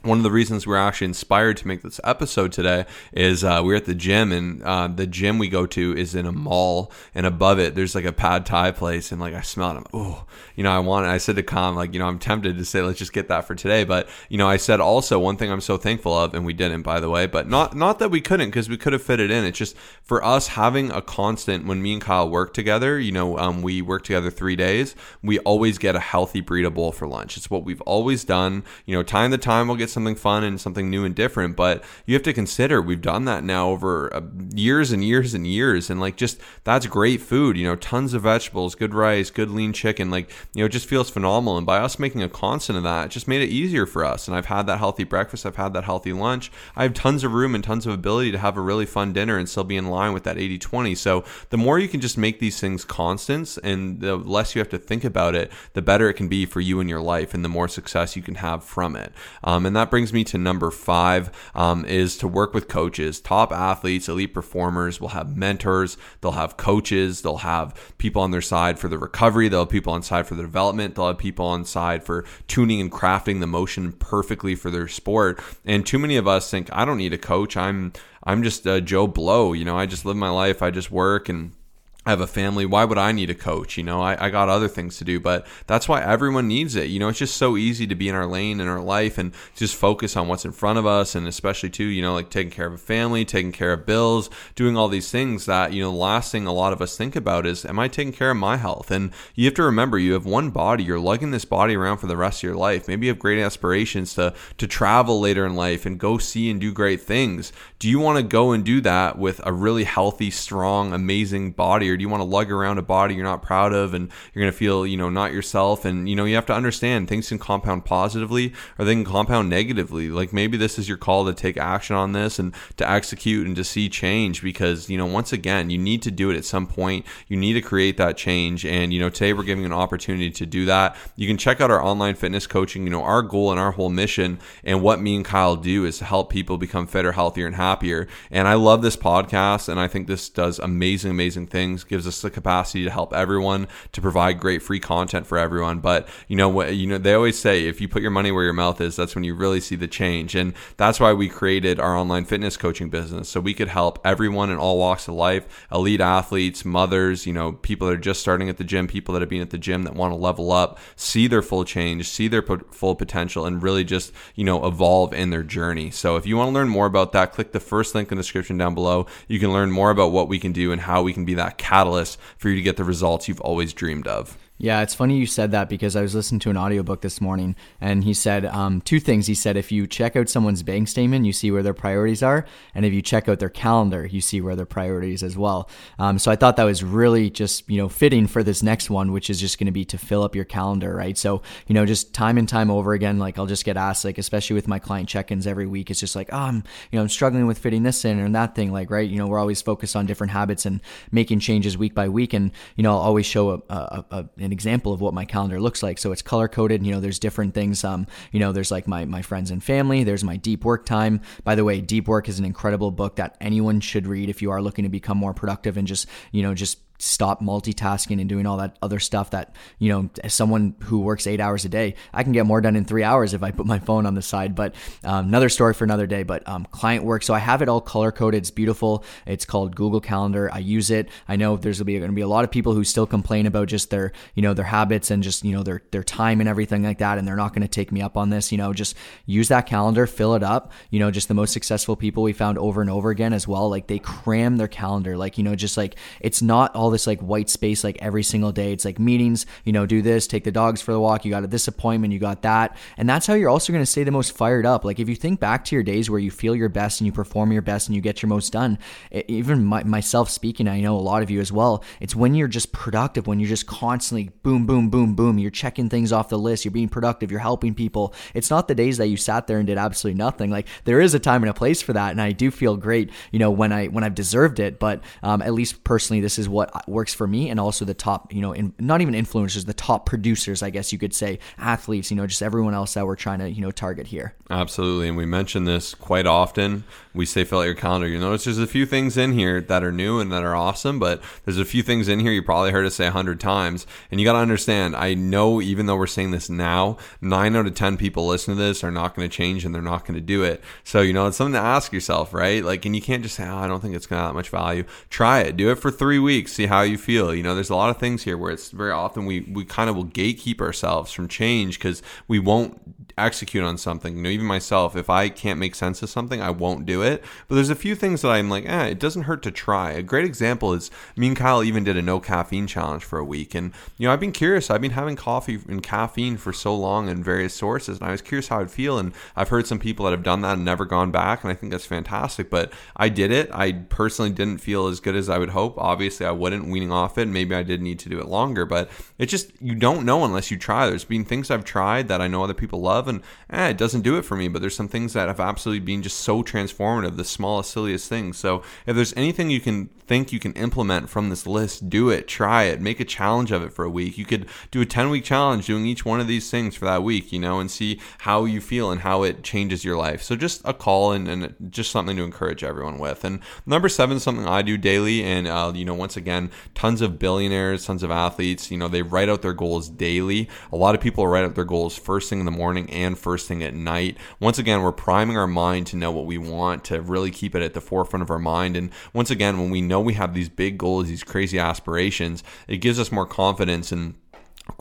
one 0.04 0.18
of 0.18 0.24
the 0.24 0.32
reasons 0.32 0.66
we're 0.66 0.78
actually 0.78 1.06
inspired 1.06 1.58
to 1.58 1.68
make 1.68 1.84
this 1.84 2.00
episode 2.04 2.52
today 2.52 2.86
is 3.14 3.44
uh, 3.44 3.62
we're 3.64 3.76
at 3.76 3.86
the 3.86 3.94
gym 3.94 4.32
and 4.32 4.64
uh, 4.64 4.88
the 4.88 5.06
gym 5.06 5.38
we 5.38 5.48
go 5.48 5.66
to 5.68 5.96
is 5.96 6.16
in 6.16 6.26
a 6.26 6.32
mall 6.32 6.92
and 7.14 7.26
above 7.26 7.60
it 7.60 7.76
there's 7.76 7.94
like 7.94 8.06
a 8.06 8.12
pad 8.12 8.46
thai 8.46 8.72
place 8.72 9.12
and 9.12 9.22
like 9.22 9.34
I 9.34 9.42
smell 9.42 9.72
it 9.72 9.78
I'm 9.78 9.86
oh 9.94 10.26
you 10.56 10.64
know 10.64 10.72
I 10.72 10.80
want 10.80 11.06
it 11.06 11.10
I 11.10 11.18
said 11.18 11.36
to 11.36 11.44
Com 11.44 11.76
like 11.76 11.94
you 11.94 12.00
know 12.00 12.08
I'm 12.08 12.18
tempted 12.18 12.58
to 12.58 12.66
say 12.66 12.82
let's 12.82 12.98
just 12.98 13.14
get 13.14 13.28
that 13.28 13.46
for 13.46 13.54
today. 13.54 13.84
But 13.84 14.10
you 14.30 14.38
know 14.38 14.48
I 14.48 14.58
said 14.58 14.80
also 14.80 15.20
one 15.20 15.38
thing 15.38 15.52
I'm 15.52 15.62
so 15.62 15.78
thankful 15.78 16.18
of 16.18 16.34
and 16.34 16.46
we 16.46 16.54
didn't 16.54 16.82
by 16.82 17.00
the 17.00 17.10
way 17.10 17.28
but 17.28 17.48
not 17.48 17.76
not 17.76 18.00
that 18.00 18.10
we 18.10 18.22
couldn't 18.22 18.50
because 18.50 18.70
we 18.70 18.78
could 18.78 18.94
have 18.94 19.04
fit 19.04 19.20
it 19.20 19.30
in. 19.30 19.46
It's 19.46 19.58
just 19.58 19.78
for 20.02 20.24
us 20.24 20.48
having 20.48 20.92
a 20.92 21.02
constant 21.02 21.68
when 21.68 21.82
me 21.82 21.94
and 21.94 22.02
Kyle 22.02 22.30
work 22.30 22.54
together 22.54 23.00
you 23.00 23.12
know 23.12 23.38
um, 23.38 23.62
we 23.62 23.82
work 23.82 24.04
together 24.04 24.32
three 24.32 24.56
days 24.56 24.96
we 25.22 25.38
always 25.40 25.78
get 25.78 25.96
a 25.96 26.00
healthy 26.00 26.42
bowl 26.42 26.92
for 26.92 27.08
lunch. 27.08 27.38
It's 27.38 27.50
what 27.50 27.64
we've 27.64 27.82
always 27.82 28.24
done. 28.24 28.64
You 28.86 28.96
know 28.96 29.04
time 29.04 29.32
to 29.32 29.38
time 29.38 29.68
we'll 29.68 29.78
get 29.78 29.91
something 29.92 30.16
fun 30.16 30.44
and 30.44 30.60
something 30.60 30.90
new 30.90 31.06
and 31.06 31.16
different. 31.16 31.56
But 31.56 31.84
you 32.06 32.14
have 32.16 32.24
to 32.24 32.34
consider 32.34 32.82
we've 32.82 33.02
done 33.02 33.26
that 33.26 33.44
now 33.44 33.70
over 33.70 34.14
uh, 34.14 34.22
years 34.54 34.92
and 34.92 35.04
years 35.04 35.34
and 35.34 35.46
years, 35.46 35.90
and 35.90 36.00
like 36.00 36.16
just 36.16 36.40
that's 36.64 36.86
great 36.88 37.22
food. 37.22 37.58
You 37.58 37.68
know, 37.68 37.76
tons 37.76 38.14
of 38.14 38.24
vegetables, 38.24 38.76
good 38.76 38.94
rice, 38.94 39.30
good 39.30 39.50
lean 39.50 39.74
chicken. 39.74 40.10
Like 40.10 40.30
you 40.54 40.62
know, 40.62 40.66
it 40.66 40.72
just 40.72 40.88
feels 40.88 41.10
phenomenal. 41.10 41.58
And 41.58 41.66
by 41.66 41.80
us 41.80 42.00
making 42.00 42.24
a 42.24 42.30
constant 42.30 42.78
of 42.78 42.84
that, 42.84 43.08
it 43.08 43.10
just 43.10 43.28
made 43.28 43.42
it 43.42 43.50
easier 43.50 43.86
for 43.86 44.06
us. 44.06 44.28
And 44.28 44.36
I've 44.36 44.46
had 44.46 44.68
that 44.68 44.80
healthy 44.80 45.04
breakfast. 45.04 45.46
I've 45.46 45.56
had 45.56 45.74
that 45.74 45.84
healthy 45.84 46.14
lunch. 46.14 46.52
I 46.76 46.84
have 46.84 46.94
tons 46.94 47.24
of 47.24 47.34
room 47.34 47.56
and 47.56 47.64
tons 47.64 47.86
of 47.86 47.94
ability 47.94 48.32
to 48.32 48.38
have 48.38 48.58
a 48.58 48.62
really 48.62 48.86
fun 48.86 49.14
dinner 49.14 49.38
and 49.38 49.50
still 49.50 49.64
be 49.64 49.78
in 49.78 49.88
line 49.88 50.14
with 50.14 50.24
that 50.24 50.38
80 50.38 50.58
20. 50.58 50.96
So 50.96 51.24
the 51.50 51.58
more 51.58 51.80
you 51.80 51.88
can 51.88 52.02
just 52.02 52.18
make 52.18 52.40
these 52.40 52.60
things 52.60 52.86
constants 52.86 53.58
and 53.58 54.00
the 54.00 54.16
less 54.16 54.56
you 54.56 54.60
have 54.60 54.70
to 54.70 54.78
think 54.78 55.04
about 55.04 55.36
it, 55.36 55.52
the 55.74 55.82
better 55.82 56.10
it 56.10 56.14
can 56.14 56.28
be 56.28 56.46
for 56.46 56.62
you 56.62 56.80
in 56.80 56.88
your 56.88 57.02
life 57.02 57.34
and 57.34 57.44
the 57.44 57.50
more 57.50 57.68
success 57.68 58.16
you 58.16 58.22
can 58.22 58.36
have 58.36 58.64
from 58.64 58.96
it. 58.96 59.12
Um, 59.44 59.66
and 59.66 59.76
that 59.76 59.81
brings 59.90 60.14
me 60.14 60.24
to 60.26 60.38
number 60.38 60.70
five 60.70 61.32
um, 61.56 61.86
is 61.86 62.18
to 62.18 62.28
work 62.28 62.54
with 62.54 62.68
coaches. 62.68 63.20
Top 63.20 63.52
athletes, 63.52 64.08
elite 64.08 64.34
performers 64.34 65.00
will 65.02 65.10
have 65.10 65.36
mentors. 65.36 65.98
They'll 66.22 66.34
have 66.34 66.58
coaches. 66.58 67.22
They'll 67.22 67.38
have 67.38 67.94
people 67.98 68.22
on 68.22 68.32
their 68.32 68.42
side 68.42 68.78
for 68.78 68.88
the 68.88 68.98
recovery. 68.98 69.48
They'll 69.48 69.62
have 69.62 69.70
people 69.70 69.94
on 69.94 70.04
side 70.04 70.28
for 70.28 70.36
the 70.36 70.44
development. 70.44 70.96
They'll 70.96 71.08
have 71.08 71.18
people 71.18 71.46
on 71.46 71.66
side 71.66 72.04
for 72.04 72.26
tuning 72.48 72.82
and 72.82 72.92
crafting 72.92 73.40
the 73.40 73.48
motion 73.48 73.94
perfectly 73.94 74.56
for 74.56 74.70
their 74.70 74.88
sport. 74.88 75.42
And 75.66 75.86
too 75.86 76.00
many 76.00 76.18
of 76.18 76.28
us 76.28 76.52
think 76.52 76.70
I 76.72 76.86
don't 76.86 76.98
need 76.98 77.14
a 77.14 77.18
coach. 77.18 77.58
I'm 77.58 77.94
I'm 78.24 78.44
just 78.44 78.64
Joe 78.84 79.08
Blow. 79.08 79.54
You 79.54 79.66
know, 79.66 79.78
I 79.78 79.86
just 79.86 80.06
live 80.06 80.18
my 80.18 80.30
life. 80.30 80.62
I 80.62 80.70
just 80.70 80.92
work 80.92 81.30
and 81.30 81.54
I 82.04 82.10
have 82.10 82.22
a 82.22 82.26
family. 82.26 82.66
Why 82.66 82.84
would 82.84 82.98
I 82.98 83.12
need 83.12 83.30
a 83.30 83.36
coach? 83.36 83.78
You 83.78 83.84
know, 83.84 84.02
I, 84.02 84.26
I 84.26 84.32
got 84.32 84.50
other 84.50 84.68
things 84.68 84.98
to 84.98 85.04
do, 85.04 85.20
but 85.20 85.46
that's 85.68 85.88
why 85.88 86.02
everyone 86.02 86.48
needs 86.48 86.76
it. 86.76 86.90
You 86.90 87.00
know, 87.00 87.10
it's 87.10 87.20
just 87.20 87.38
so 87.38 87.56
easy 87.58 87.86
to 87.86 87.94
be 87.94 88.10
in 88.10 88.16
our 88.16 88.26
lane 88.26 88.60
in 88.60 88.68
our 88.68 88.82
life 88.82 89.20
and 89.20 89.32
just 89.56 89.76
focus 89.76 90.18
on 90.18 90.28
what's 90.28 90.44
in 90.44 90.52
front 90.52 90.80
of 90.80 90.88
us. 90.88 91.14
And 91.14 91.28
especially, 91.28 91.70
too, 91.70 91.84
you 91.84 92.02
know, 92.02 92.16
like 92.16 92.32
taking 92.32 92.50
care 92.52 92.66
of 92.66 92.74
a 92.74 92.80
family, 92.80 93.24
taking 93.24 93.52
care 93.52 93.72
of 93.72 93.86
bills, 93.86 94.32
doing 94.56 94.76
all 94.76 94.88
these 94.88 95.12
things 95.12 95.46
that, 95.46 95.74
you 95.74 95.84
know, 95.84 95.92
the 95.92 95.98
last 95.98 96.32
thing 96.32 96.48
a 96.48 96.52
lot 96.52 96.74
of 96.74 96.82
us 96.82 96.98
think 96.98 97.16
about 97.16 97.46
is, 97.46 97.66
am 97.66 97.78
I 97.78 97.88
taking 97.88 98.14
care 98.14 98.32
of 98.32 98.38
my 98.38 98.58
health? 98.58 98.90
And 98.90 99.12
you 99.36 99.46
have 99.46 99.54
to 99.54 99.64
remember, 99.64 100.00
you 100.00 100.14
have 100.14 100.26
one 100.26 100.50
body. 100.50 100.84
You're 100.84 101.00
lugging 101.00 101.30
this 101.30 101.46
body 101.46 101.76
around 101.76 102.00
for 102.00 102.08
the 102.08 102.18
rest 102.18 102.40
of 102.40 102.48
your 102.48 102.56
life. 102.56 102.88
Maybe 102.88 103.06
you 103.06 103.12
have 103.12 103.20
great 103.20 103.40
aspirations 103.40 104.16
to, 104.16 104.34
to 104.58 104.66
travel 104.66 105.20
later 105.20 105.46
in 105.46 105.54
life 105.54 105.86
and 105.86 106.00
go 106.00 106.18
see 106.18 106.50
and 106.50 106.60
do 106.60 106.74
great 106.74 107.02
things. 107.02 107.54
Do 107.78 107.88
you 107.88 108.00
want 108.00 108.18
to 108.18 108.24
go 108.24 108.54
and 108.54 108.66
do 108.66 108.82
that 108.82 109.20
with 109.20 109.40
a 109.46 109.54
really 109.54 109.84
healthy, 109.84 110.32
strong, 110.32 110.94
amazing 110.94 111.52
body? 111.52 111.91
Or 111.92 111.98
do 111.98 112.02
you 112.02 112.10
want 112.10 112.22
to 112.22 112.26
lug 112.26 112.52
around 112.52 112.78
a 112.78 112.82
body 112.82 113.16
you're 113.16 113.24
not 113.24 113.42
proud 113.42 113.74
of 113.74 113.94
and 113.94 114.10
you're 114.34 114.42
going 114.42 114.52
to 114.52 114.58
feel, 114.58 114.86
you 114.86 114.98
know, 114.98 115.10
not 115.10 115.34
yourself? 115.34 115.86
And, 115.86 116.10
you 116.10 116.16
know, 116.16 116.26
you 116.26 116.36
have 116.36 116.46
to 116.48 116.54
understand 116.54 117.08
things 117.08 117.30
can 117.30 117.40
compound 117.40 117.86
positively 117.86 118.54
or 118.78 118.86
they 118.86 118.94
can 118.94 119.06
compound 119.06 119.50
negatively. 119.50 120.10
Like 120.10 120.34
maybe 120.34 120.58
this 120.58 120.80
is 120.80 120.88
your 120.88 120.98
call 120.98 121.26
to 121.26 121.34
take 121.34 121.58
action 121.58 121.96
on 121.96 122.14
this 122.14 122.40
and 122.40 122.54
to 122.78 122.90
execute 122.90 123.46
and 123.46 123.56
to 123.56 123.64
see 123.64 123.90
change 123.90 124.42
because, 124.42 124.90
you 124.90 124.98
know, 124.98 125.06
once 125.06 125.34
again, 125.34 125.70
you 125.70 125.78
need 125.78 126.02
to 126.04 126.12
do 126.12 126.30
it 126.30 126.38
at 126.38 126.46
some 126.46 126.68
point. 126.68 127.06
You 127.28 127.38
need 127.38 127.54
to 127.54 127.62
create 127.62 127.98
that 127.98 128.18
change. 128.18 128.66
And, 128.66 128.94
you 128.94 129.00
know, 129.00 129.10
today 129.10 129.34
we're 129.34 129.44
giving 129.44 129.66
an 129.66 129.74
opportunity 129.74 130.32
to 130.32 130.46
do 130.46 130.66
that. 130.66 130.96
You 131.16 131.28
can 131.28 131.38
check 131.38 131.62
out 131.62 131.72
our 131.72 131.84
online 131.84 132.16
fitness 132.16 132.48
coaching. 132.48 132.84
You 132.84 132.90
know, 132.90 133.04
our 133.04 133.22
goal 133.22 133.52
and 133.52 133.60
our 133.60 133.72
whole 133.72 133.90
mission 133.90 134.40
and 134.64 134.82
what 134.82 135.02
me 135.02 135.16
and 135.16 135.26
Kyle 135.26 135.56
do 135.56 135.86
is 135.86 135.98
to 136.00 136.06
help 136.06 136.30
people 136.30 136.58
become 136.58 136.88
fitter, 136.88 137.12
healthier, 137.12 137.48
and 137.48 137.56
happier. 137.56 138.08
And 138.30 138.48
I 138.48 138.54
love 138.54 138.82
this 138.82 138.96
podcast 138.96 139.70
and 139.70 139.80
I 139.80 139.88
think 139.88 140.08
this 140.08 140.30
does 140.30 140.60
amazing, 140.60 141.12
amazing 141.12 141.48
things 141.48 141.81
gives 141.84 142.08
us 142.08 142.22
the 142.22 142.30
capacity 142.30 142.84
to 142.84 142.90
help 142.90 143.14
everyone, 143.14 143.68
to 143.92 144.02
provide 144.02 144.40
great 144.40 144.62
free 144.62 144.80
content 144.80 145.28
for 145.28 145.38
everyone. 145.38 145.80
But 145.80 146.08
you 146.28 146.36
know 146.36 146.50
what? 146.50 146.76
You 146.76 146.88
know 146.88 146.98
they 146.98 147.14
always 147.14 147.40
say 147.40 147.66
if 147.66 147.82
you 147.82 147.88
put 147.88 148.02
your 148.02 148.12
money 148.12 148.32
where 148.32 148.44
your 148.44 148.54
mouth 148.54 148.82
is, 148.82 148.96
that's 148.96 149.16
when 149.16 149.24
you 149.24 149.36
really 149.36 149.60
see 149.60 149.76
the 149.76 149.88
change. 149.88 150.36
And 150.36 150.54
that's 150.78 151.00
why 151.00 151.14
we 151.14 151.30
created 151.30 151.80
our 151.80 151.96
online 151.96 152.26
fitness 152.26 152.58
coaching 152.58 152.90
business 152.90 153.30
so 153.30 153.40
we 153.40 153.54
could 153.54 153.68
help 153.68 154.00
everyone 154.06 154.50
in 154.50 154.58
all 154.58 154.78
walks 154.78 155.08
of 155.08 155.16
life, 155.16 155.68
elite 155.72 156.02
athletes, 156.02 156.66
mothers, 156.66 157.26
you 157.26 157.34
know, 157.34 157.54
people 157.54 157.88
that 157.88 157.94
are 157.94 157.98
just 157.98 158.22
starting 158.22 158.50
at 158.50 158.58
the 158.58 158.64
gym, 158.64 158.88
people 158.88 159.14
that 159.14 159.22
have 159.22 159.30
been 159.30 159.42
at 159.42 159.50
the 159.50 159.58
gym 159.58 159.84
that 159.84 159.96
want 159.96 160.12
to 160.12 160.16
level 160.16 160.52
up, 160.52 160.80
see 160.96 161.28
their 161.28 161.42
full 161.42 161.64
change, 161.64 162.08
see 162.08 162.28
their 162.28 162.42
full 162.42 162.96
potential, 162.96 163.46
and 163.46 163.64
really 163.64 163.84
just 163.84 164.12
you 164.36 164.44
know 164.44 164.66
evolve 164.66 165.14
in 165.14 165.30
their 165.30 165.44
journey. 165.44 165.92
So 165.92 166.16
if 166.16 166.26
you 166.26 166.38
want 166.38 166.50
to 166.50 166.54
learn 166.54 166.70
more 166.70 166.86
about 166.86 167.12
that, 167.14 167.32
click 167.32 167.52
the 167.52 167.60
first 167.60 167.96
link 167.96 168.12
in 168.12 168.18
the 168.18 168.24
description 168.24 168.58
down 168.58 168.74
below. 168.74 169.06
You 169.28 169.40
can 169.40 169.52
learn 169.52 169.72
more 169.72 169.92
about 169.92 170.12
what 170.12 170.28
we 170.28 170.40
can 170.40 170.52
do 170.52 170.72
and 170.72 170.82
how 170.82 171.02
we 171.02 171.14
can 171.14 171.26
be 171.26 171.34
that 171.36 171.58
catalyst 171.72 172.20
for 172.38 172.50
you 172.50 172.56
to 172.58 172.62
get 172.62 172.76
the 172.76 172.84
results 172.84 173.30
you've 173.30 173.40
always 173.40 173.72
dreamed 173.72 174.06
of. 174.06 174.38
Yeah, 174.62 174.84
it's 174.84 174.94
funny 174.94 175.18
you 175.18 175.26
said 175.26 175.50
that 175.54 175.70
because 175.70 175.96
I 175.96 176.04
was 176.04 176.14
listening 176.14 176.38
to 176.42 176.52
an 176.52 176.58
audiobook 176.58 177.02
this 177.02 177.20
morning 177.20 177.56
and 177.82 178.04
he 178.04 178.14
said 178.14 178.46
um, 178.46 178.80
two 178.80 179.00
things. 179.00 179.26
He 179.26 179.34
said, 179.34 179.58
if 179.58 179.72
you 179.72 179.88
check 179.88 180.16
out 180.16 180.30
someone's 180.30 180.62
bank 180.62 180.88
statement, 180.88 181.26
you 181.26 181.34
see 181.34 181.50
where 181.50 181.64
their 181.64 181.74
priorities 181.74 182.22
are. 182.22 182.46
And 182.76 182.86
if 182.86 182.94
you 182.94 183.02
check 183.02 183.28
out 183.28 183.40
their 183.40 183.50
calendar, 183.50 184.06
you 184.06 184.22
see 184.22 184.40
where 184.40 184.56
their 184.56 184.68
priorities 184.68 185.24
as 185.24 185.36
well. 185.36 185.68
Um, 185.98 186.20
so 186.20 186.30
I 186.30 186.36
thought 186.36 186.58
that 186.58 186.66
was 186.66 186.84
really 186.84 187.32
just, 187.32 187.68
you 187.68 187.78
know, 187.78 187.90
fitting 187.90 188.28
for 188.28 188.44
this 188.44 188.62
next 188.62 188.92
one, 188.92 189.12
which 189.12 189.32
is 189.32 189.40
just 189.40 189.58
going 189.58 189.66
to 189.66 189.72
be 189.72 189.84
to 189.86 189.98
fill 189.98 190.22
up 190.22 190.36
your 190.36 190.46
calendar, 190.46 190.96
right? 190.96 191.18
So, 191.18 191.42
you 191.66 191.74
know, 191.74 191.88
just 191.88 192.14
time 192.14 192.38
and 192.38 192.48
time 192.48 192.70
over 192.70 192.94
again, 192.94 193.18
like 193.18 193.40
I'll 193.40 193.48
just 193.48 193.66
get 193.66 193.78
asked, 193.78 194.06
like, 194.06 194.20
especially 194.20 194.54
with 194.54 194.68
my 194.68 194.78
client 194.78 195.10
check 195.10 195.32
ins 195.32 195.48
every 195.48 195.66
week, 195.66 195.90
it's 195.90 196.00
just 196.00 196.16
like, 196.16 196.30
oh, 196.32 196.38
I'm, 196.38 196.58
you 196.92 196.98
know, 196.98 197.02
I'm 197.02 197.10
struggling 197.10 197.48
with 197.48 197.58
fitting 197.58 197.82
this 197.82 198.06
in 198.06 198.20
and 198.20 198.36
that 198.36 198.54
thing, 198.54 198.72
like, 198.72 198.92
right? 198.92 199.10
You 199.10 199.18
know, 199.18 199.26
we're 199.26 199.40
always 199.40 199.64
focused 199.64 199.96
on 199.96 200.06
different 200.06 200.34
habits 200.34 200.68
and 200.68 200.82
making 201.12 201.40
changes 201.40 201.80
week 201.80 201.96
by 201.96 202.10
week. 202.10 202.34
And, 202.34 202.52
you 202.76 202.84
know, 202.84 202.92
I'll 202.92 203.02
always 203.02 203.26
show 203.26 203.50
a, 203.50 203.74
a, 203.74 204.06
a 204.12 204.30
an 204.52 204.54
example 204.54 204.92
of 204.92 205.00
what 205.00 205.14
my 205.14 205.24
calendar 205.24 205.62
looks 205.62 205.82
like. 205.82 205.98
So 205.98 206.12
it's 206.12 206.22
color 206.22 206.50
coded. 206.50 206.86
You 206.86 206.92
know, 206.92 207.00
there's 207.00 207.20
different 207.20 207.54
things. 207.54 207.86
Um, 207.86 208.06
you 208.34 208.40
know, 208.42 208.52
there's 208.52 208.70
like 208.70 208.86
my 208.86 209.06
my 209.06 209.22
friends 209.22 209.50
and 209.50 209.64
family. 209.64 210.04
There's 210.04 210.26
my 210.26 210.36
deep 210.36 210.66
work 210.66 210.86
time. 210.86 211.22
By 211.46 211.56
the 211.56 211.64
way, 211.64 211.80
Deep 211.80 212.08
Work 212.08 212.28
is 212.28 212.38
an 212.38 212.44
incredible 212.44 212.92
book 212.92 213.16
that 213.16 213.38
anyone 213.40 213.80
should 213.80 214.08
read 214.08 214.30
if 214.30 214.42
you 214.42 214.52
are 214.52 214.62
looking 214.62 214.84
to 214.84 214.90
become 214.90 215.18
more 215.18 215.34
productive 215.34 215.78
and 215.78 215.88
just 215.88 216.06
you 216.34 216.44
know 216.44 216.54
just 216.54 216.80
stop 217.02 217.42
multitasking 217.42 218.20
and 218.20 218.30
doing 218.30 218.46
all 218.46 218.58
that 218.58 218.78
other 218.82 219.00
stuff 219.00 219.32
that, 219.32 219.56
you 219.80 219.90
know, 219.90 220.10
as 220.24 220.34
someone 220.34 220.76
who 220.84 221.00
works 221.00 221.26
eight 221.26 221.40
hours 221.40 221.66
a 221.66 221.70
day, 221.70 221.96
I 222.14 222.22
can 222.24 222.32
get 222.32 222.46
more 222.46 222.62
done 222.62 222.76
in 222.76 222.86
three 222.86 223.04
hours 223.04 223.34
if 223.34 223.42
I 223.42 223.50
put 223.50 223.66
my 223.66 223.80
phone 223.80 224.06
on 224.06 224.14
the 224.14 224.22
side. 224.22 224.54
But 224.54 224.76
um, 225.04 225.28
another 225.28 225.50
story 225.50 225.74
for 225.74 225.84
another 225.84 226.06
day. 226.06 226.22
But 226.24 226.48
um, 226.48 226.66
client 226.66 227.04
work. 227.04 227.24
So 227.24 227.34
I 227.34 227.40
have 227.40 227.64
it 227.64 227.70
all 227.70 227.82
color 227.82 228.12
coded. 228.12 228.38
It's 228.44 228.52
beautiful. 228.52 229.04
It's 229.26 229.46
called 229.46 229.76
Google 229.76 230.00
Calendar. 230.00 230.52
I 230.54 230.60
use 230.60 230.92
it. 230.92 231.10
I 231.28 231.38
know 231.38 231.58
there's 231.58 231.82
going 231.82 232.02
to 232.02 232.12
be 232.12 232.22
a 232.22 232.28
lot 232.28 232.44
of 232.44 232.52
people 232.52 232.74
who 232.74 232.84
still 232.84 233.08
complain 233.08 233.48
about 233.48 233.68
just 233.68 233.90
their, 233.90 234.12
you 234.36 234.44
know, 234.44 234.54
their 234.54 234.66
habits 234.66 235.10
and 235.10 235.24
just, 235.24 235.44
you 235.44 235.56
know, 235.56 235.64
their, 235.64 235.82
their 235.92 236.04
time 236.04 236.40
and 236.40 236.48
everything 236.48 236.84
like 236.84 237.00
that. 237.00 237.18
And 237.18 237.28
they're 237.28 237.36
not 237.36 237.54
going 237.54 237.64
to 237.64 237.68
take 237.68 237.92
me 237.92 238.02
up 238.02 238.16
on 238.16 238.30
this. 238.30 238.52
You 238.52 238.60
know, 238.60 238.74
just 238.74 238.96
use 239.26 239.48
that 239.48 239.66
calendar, 239.66 240.06
fill 240.06 240.36
it 240.36 240.44
up. 240.44 240.72
You 240.92 241.00
know, 241.00 241.10
just 241.10 241.28
the 241.30 241.34
most 241.34 241.52
successful 241.52 241.96
people 241.96 242.22
we 242.22 242.34
found 242.34 242.60
over 242.60 242.82
and 242.82 242.90
over 242.90 243.10
again 243.10 243.34
as 243.34 243.48
well. 243.48 243.70
Like 243.70 243.88
they 243.88 244.00
cram 244.00 244.58
their 244.58 244.68
calendar. 244.68 245.18
Like, 245.18 245.40
you 245.40 245.44
know, 245.44 245.56
just 245.56 245.78
like 245.78 245.96
it's 246.20 246.44
not 246.44 246.76
all 246.76 246.91
this 246.92 247.08
like 247.08 247.20
white 247.22 247.50
space 247.50 247.84
like 247.84 247.98
every 248.02 248.24
single 248.24 248.52
day. 248.52 248.72
It's 248.72 248.86
like 248.86 249.00
meetings, 249.00 249.46
you 249.66 249.74
know, 249.74 249.86
do 249.86 250.02
this, 250.02 250.28
take 250.28 250.44
the 250.44 250.52
dogs 250.52 250.82
for 250.82 250.92
the 250.92 251.00
walk. 251.00 251.26
You 251.26 251.32
got 251.32 251.44
a 251.44 251.48
this 251.48 251.68
appointment, 251.68 252.14
you 252.14 252.20
got 252.20 252.42
that. 252.44 252.78
And 252.98 253.10
that's 253.10 253.28
how 253.28 253.34
you're 253.34 253.50
also 253.50 253.74
going 253.74 253.84
to 253.84 253.92
stay 253.92 254.04
the 254.04 254.12
most 254.12 254.36
fired 254.36 254.66
up. 254.66 254.86
Like 254.86 255.00
if 255.00 255.10
you 255.10 255.16
think 255.16 255.40
back 255.40 255.66
to 255.66 255.76
your 255.76 255.84
days 255.84 256.10
where 256.10 256.20
you 256.20 256.32
feel 256.32 256.56
your 256.56 256.70
best 256.70 257.02
and 257.02 257.06
you 257.06 257.12
perform 257.12 257.52
your 257.52 257.62
best 257.62 257.88
and 257.88 257.96
you 257.96 258.02
get 258.02 258.22
your 258.22 258.30
most 258.30 258.52
done, 258.54 258.78
even 259.12 259.64
my, 259.64 259.84
myself 259.84 260.30
speaking, 260.30 260.68
I 260.68 260.80
know 260.82 260.96
a 260.96 261.02
lot 261.02 261.24
of 261.24 261.30
you 261.30 261.40
as 261.40 261.52
well. 261.52 261.84
It's 262.00 262.16
when 262.16 262.36
you're 262.36 262.48
just 262.48 262.72
productive, 262.72 263.28
when 263.28 263.40
you're 263.40 263.50
just 263.50 263.68
constantly 263.68 264.30
boom, 264.44 264.66
boom, 264.66 264.90
boom, 264.90 265.16
boom. 265.16 265.38
You're 265.38 265.52
checking 265.52 265.90
things 265.90 266.12
off 266.12 266.30
the 266.30 266.38
list. 266.38 266.66
You're 266.66 266.72
being 266.72 266.90
productive. 266.90 267.32
You're 267.32 267.40
helping 267.40 267.74
people. 267.74 268.14
It's 268.34 268.50
not 268.50 268.68
the 268.68 268.76
days 268.76 268.98
that 268.98 269.08
you 269.08 269.18
sat 269.18 269.48
there 269.48 269.58
and 269.58 269.68
did 269.68 269.78
absolutely 269.78 270.18
nothing. 270.18 270.50
Like 270.50 270.68
there 270.86 271.02
is 271.02 271.14
a 271.14 271.20
time 271.20 271.44
and 271.44 271.50
a 271.50 271.54
place 271.54 271.82
for 271.82 271.94
that. 271.94 272.12
And 272.12 272.22
I 272.22 272.32
do 272.32 272.52
feel 272.52 272.78
great, 272.78 273.12
you 273.32 273.40
know, 273.40 273.52
when 273.52 273.72
I, 273.72 273.88
when 273.88 274.04
I've 274.04 274.16
deserved 274.16 274.60
it. 274.60 274.80
But 274.80 275.04
um, 275.24 275.42
at 275.42 275.54
least 275.54 275.84
personally, 275.84 276.22
this 276.22 276.38
is 276.38 276.48
what 276.50 276.81
works 276.88 277.14
for 277.14 277.28
me 277.28 277.50
and 277.50 277.60
also 277.60 277.86
the 277.86 277.94
top, 277.94 278.34
you 278.34 278.42
know, 278.42 278.54
in, 278.54 278.74
not 278.80 279.02
even 279.02 279.14
influencers, 279.14 279.66
the 279.66 279.74
top 279.74 280.06
producers, 280.06 280.64
I 280.64 280.70
guess 280.70 280.92
you 280.92 281.00
could 281.00 281.14
say, 281.14 281.40
athletes, 281.58 282.12
you 282.12 282.18
know, 282.18 282.28
just 282.28 282.42
everyone 282.42 282.74
else 282.74 282.94
that 282.94 283.06
we're 283.06 283.16
trying 283.16 283.40
to, 283.40 283.50
you 283.50 283.62
know, 283.62 283.72
target 283.72 284.08
here. 284.08 284.34
Absolutely. 284.50 285.08
And 285.08 285.18
we 285.18 285.26
mention 285.26 285.66
this 285.66 285.94
quite 285.94 286.28
often. 286.28 286.84
We 287.14 287.26
say 287.26 287.44
fill 287.44 287.60
out 287.60 287.64
your 287.64 287.74
calendar. 287.74 288.08
You 288.08 288.20
notice 288.20 288.46
there's 288.46 288.58
a 288.58 288.68
few 288.68 288.86
things 288.86 289.18
in 289.18 289.34
here 289.34 289.62
that 289.62 289.84
are 289.84 289.92
new 289.92 290.20
and 290.20 290.32
that 290.32 290.44
are 290.44 290.56
awesome, 290.56 291.00
but 291.00 291.22
there's 291.46 291.58
a 291.58 291.66
few 291.66 291.84
things 291.84 292.08
in 292.08 292.20
here 292.20 292.32
you 292.32 292.42
probably 292.42 292.72
heard 292.72 292.86
us 292.86 292.96
say 292.96 293.08
a 293.08 293.12
hundred 293.12 293.40
times. 293.40 293.86
And 294.10 294.20
you 294.20 294.26
got 294.26 294.34
to 294.34 294.40
understand, 294.40 294.96
I 294.96 295.14
know 295.14 295.62
even 295.62 295.86
though 295.86 295.98
we're 295.98 296.08
saying 296.08 296.32
this 296.32 296.50
now, 296.50 296.98
nine 297.22 297.56
out 297.56 297.68
of 297.68 297.76
10 297.76 297.98
people 297.98 298.28
listen 298.28 298.56
to 298.56 298.62
this 298.62 298.84
are 298.84 298.92
not 298.92 299.16
going 299.16 299.30
to 299.30 299.36
change 299.36 299.66
and 299.66 299.74
they're 299.74 299.82
not 299.82 300.06
going 300.06 300.16
to 300.16 300.22
do 300.22 300.44
it. 300.44 300.62
So, 300.84 301.02
you 301.02 301.14
know, 301.14 301.28
it's 301.28 301.38
something 301.38 301.54
to 301.54 301.60
ask 301.60 301.94
yourself, 301.94 302.34
right? 302.34 302.64
Like, 302.64 302.86
and 302.86 302.96
you 302.96 303.02
can't 303.02 303.24
just 303.24 303.36
say, 303.36 303.48
oh, 303.48 303.58
I 303.58 303.68
don't 303.68 303.82
think 303.82 303.96
it's 303.96 304.06
going 304.06 304.20
to 304.20 304.24
have 304.24 304.32
that 304.32 304.36
much 304.38 304.50
value. 304.50 304.84
Try 305.10 305.42
it. 305.42 305.58
Do 305.58 305.72
it 305.72 305.76
for 305.76 305.92
three 305.92 306.20
weeks. 306.20 306.58
See 306.62 306.68
how 306.68 306.82
you 306.84 307.00
feel. 307.00 307.34
You 307.34 307.42
know, 307.42 307.56
there's 307.56 307.72
a 307.72 307.76
lot 307.76 307.90
of 307.90 307.98
things 307.98 308.22
here 308.22 308.38
where 308.38 308.52
it's 308.52 308.70
very 308.70 308.92
often 308.92 309.26
we, 309.26 309.40
we 309.52 309.66
kind 309.66 309.90
of 309.90 309.96
will 309.96 310.06
gatekeep 310.06 310.62
ourselves 310.62 311.12
from 311.12 311.28
change 311.28 311.80
because 311.80 312.04
we 312.28 312.38
won't 312.38 313.01
execute 313.26 313.64
on 313.64 313.78
something. 313.78 314.16
You 314.16 314.24
know, 314.24 314.30
even 314.30 314.46
myself, 314.46 314.96
if 314.96 315.10
I 315.10 315.30
can't 315.30 315.60
make 315.60 315.76
sense 315.76 316.02
of 316.02 316.10
something, 316.10 316.42
I 316.42 316.50
won't 316.50 316.86
do 316.86 317.02
it. 317.02 317.24
But 317.48 317.56
there's 317.56 317.70
a 317.70 317.76
few 317.76 317.96
things 317.96 318.22
that 318.22 318.32
I'm 318.32 318.50
like, 318.50 318.66
eh, 318.68 318.86
it 318.86 319.00
doesn't 319.00 319.24
hurt 319.24 319.44
to 319.44 319.52
try. 319.52 319.92
A 319.92 320.02
great 320.02 320.26
example 320.26 320.74
is 320.74 320.92
me 321.16 321.28
and 321.28 321.36
Kyle 321.36 321.64
even 321.64 321.84
did 321.84 321.98
a 321.98 322.02
no 322.02 322.20
caffeine 322.20 322.68
challenge 322.68 323.04
for 323.04 323.20
a 323.20 323.26
week. 323.26 323.56
And, 323.56 323.74
you 323.98 324.08
know, 324.08 324.14
I've 324.14 324.20
been 324.20 324.32
curious. 324.32 324.70
I've 324.70 324.82
been 324.82 324.92
having 324.92 325.16
coffee 325.16 325.60
and 325.68 325.84
caffeine 325.84 326.38
for 326.38 326.54
so 326.54 326.76
long 326.76 327.10
in 327.10 327.24
various 327.24 327.54
sources. 327.54 328.00
And 328.00 328.08
I 328.08 328.12
was 328.12 328.22
curious 328.22 328.48
how 328.48 328.60
I'd 328.60 328.72
feel. 328.72 328.98
And 328.98 329.14
I've 329.36 329.50
heard 329.50 329.68
some 329.68 329.80
people 329.80 330.06
that 330.06 330.12
have 330.12 330.24
done 330.24 330.42
that 330.42 330.54
and 330.54 330.66
never 330.66 330.86
gone 330.86 331.12
back. 331.12 331.44
And 331.44 331.52
I 331.52 331.56
think 331.56 331.72
that's 331.72 331.86
fantastic. 331.86 332.50
But 332.50 332.72
I 332.96 333.10
did 333.10 333.32
it. 333.32 333.50
I 333.54 333.74
personally 333.74 334.32
didn't 334.32 334.60
feel 334.60 334.88
as 334.88 335.00
good 335.00 335.16
as 335.16 335.30
I 335.30 335.38
would 335.38 335.50
hope. 335.50 335.78
Obviously, 335.78 336.26
I 336.26 336.32
wouldn't 336.32 336.68
weaning 336.68 336.92
off 336.92 337.18
it. 337.18 337.28
Maybe 337.28 337.56
I 337.56 337.64
did 337.64 337.82
need 337.82 338.00
to 338.00 338.10
do 338.10 338.20
it 338.20 338.28
longer. 338.28 338.66
But 338.66 338.90
it 339.18 339.28
just, 339.28 339.52
you 339.62 339.76
don't 339.76 340.06
know 340.06 340.26
unless 340.26 340.52
you 340.52 340.58
try. 340.58 340.88
There's 340.88 341.06
been 341.06 341.26
things 341.26 341.52
I've 341.52 341.66
tried 341.66 342.08
that 342.08 342.22
I 342.22 342.28
know 342.28 342.44
other 342.44 342.54
people 342.54 342.82
love. 342.82 343.08
And 343.12 343.24
eh, 343.50 343.70
it 343.70 343.78
doesn't 343.78 344.02
do 344.02 344.18
it 344.18 344.24
for 344.24 344.36
me. 344.36 344.48
But 344.48 344.62
there's 344.62 344.76
some 344.76 344.88
things 344.88 345.14
that 345.14 345.28
have 345.28 345.40
absolutely 345.40 345.86
been 345.86 346.02
just 346.02 346.20
so 346.20 346.44
transformative, 346.44 347.18
the 347.18 347.26
smallest, 347.26 347.72
silliest 347.72 348.10
things. 348.10 348.38
So 348.38 348.64
if 348.86 348.96
there's 348.96 349.14
anything 349.16 349.50
you 349.50 349.62
can 349.62 349.90
think 350.12 350.34
you 350.34 350.40
can 350.42 350.52
implement 350.54 351.10
from 351.10 351.30
this 351.30 351.48
list, 351.48 351.90
do 351.90 352.10
it, 352.10 352.28
try 352.28 352.64
it, 352.64 352.82
make 352.82 353.00
a 353.00 353.06
challenge 353.06 353.50
of 353.50 353.64
it 353.64 353.72
for 353.72 353.86
a 353.86 353.90
week. 353.90 354.18
You 354.18 354.26
could 354.26 354.46
do 354.70 354.82
a 354.82 354.86
10 354.86 355.10
week 355.10 355.24
challenge 355.24 355.68
doing 355.68 355.86
each 355.86 356.04
one 356.04 356.20
of 356.20 356.28
these 356.28 356.52
things 356.52 356.76
for 356.76 356.84
that 356.84 357.02
week, 357.02 357.32
you 357.32 357.40
know, 357.40 357.62
and 357.62 357.72
see 357.72 357.98
how 358.20 358.44
you 358.44 358.60
feel 358.60 358.92
and 358.92 359.00
how 359.00 359.24
it 359.24 359.42
changes 359.42 359.86
your 359.86 359.96
life. 359.96 360.22
So 360.22 360.36
just 360.36 360.62
a 360.66 360.74
call 360.74 361.14
and, 361.14 361.30
and 361.30 361.56
just 361.70 361.92
something 361.92 362.18
to 362.18 362.24
encourage 362.24 362.62
everyone 362.62 362.98
with. 362.98 363.24
And 363.24 363.40
number 363.66 363.88
seven 363.88 364.18
is 364.18 364.24
something 364.24 364.46
I 364.46 364.62
do 364.62 364.78
daily. 364.78 365.24
And, 365.24 365.48
uh, 365.48 365.72
you 365.74 365.86
know, 365.86 365.94
once 365.94 366.18
again, 366.18 366.52
tons 366.76 367.00
of 367.00 367.18
billionaires, 367.18 367.86
tons 367.86 368.04
of 368.04 368.12
athletes, 368.12 368.70
you 368.70 368.78
know, 368.78 368.90
they 368.90 369.04
write 369.04 369.30
out 369.30 369.42
their 369.42 369.54
goals 369.54 369.88
daily. 369.88 370.50
A 370.74 370.76
lot 370.76 370.94
of 370.94 371.00
people 371.00 371.26
write 371.26 371.46
out 371.46 371.56
their 371.56 371.64
goals 371.64 371.98
first 371.98 372.30
thing 372.30 372.40
in 372.40 372.46
the 372.46 372.52
morning 372.52 372.90
and 372.92 373.18
first 373.18 373.48
thing 373.48 373.64
at 373.64 373.74
night. 373.74 374.18
Once 374.40 374.60
again, 374.60 374.82
we're 374.82 374.92
priming 374.92 375.38
our 375.38 375.48
mind 375.48 375.88
to 375.88 375.96
know 375.96 376.12
what 376.12 376.26
we 376.26 376.38
want, 376.38 376.84
to 376.86 377.02
really 377.02 377.32
keep 377.32 377.56
it 377.56 377.62
at 377.62 377.74
the 377.74 377.82
forefront 377.82 378.22
of 378.22 378.30
our 378.30 378.40
mind. 378.40 378.76
And 378.76 378.92
once 379.14 379.32
again, 379.32 379.58
when 379.58 379.70
we 379.70 379.82
know 379.82 380.00
we 380.00 380.14
have 380.14 380.34
these 380.34 380.50
big 380.50 380.78
goals, 380.78 381.08
these 381.08 381.24
crazy 381.24 381.60
aspirations, 381.60 382.44
it 382.68 382.78
gives 382.78 383.00
us 383.00 383.12
more 383.12 383.26
confidence 383.26 383.92
and 383.92 384.16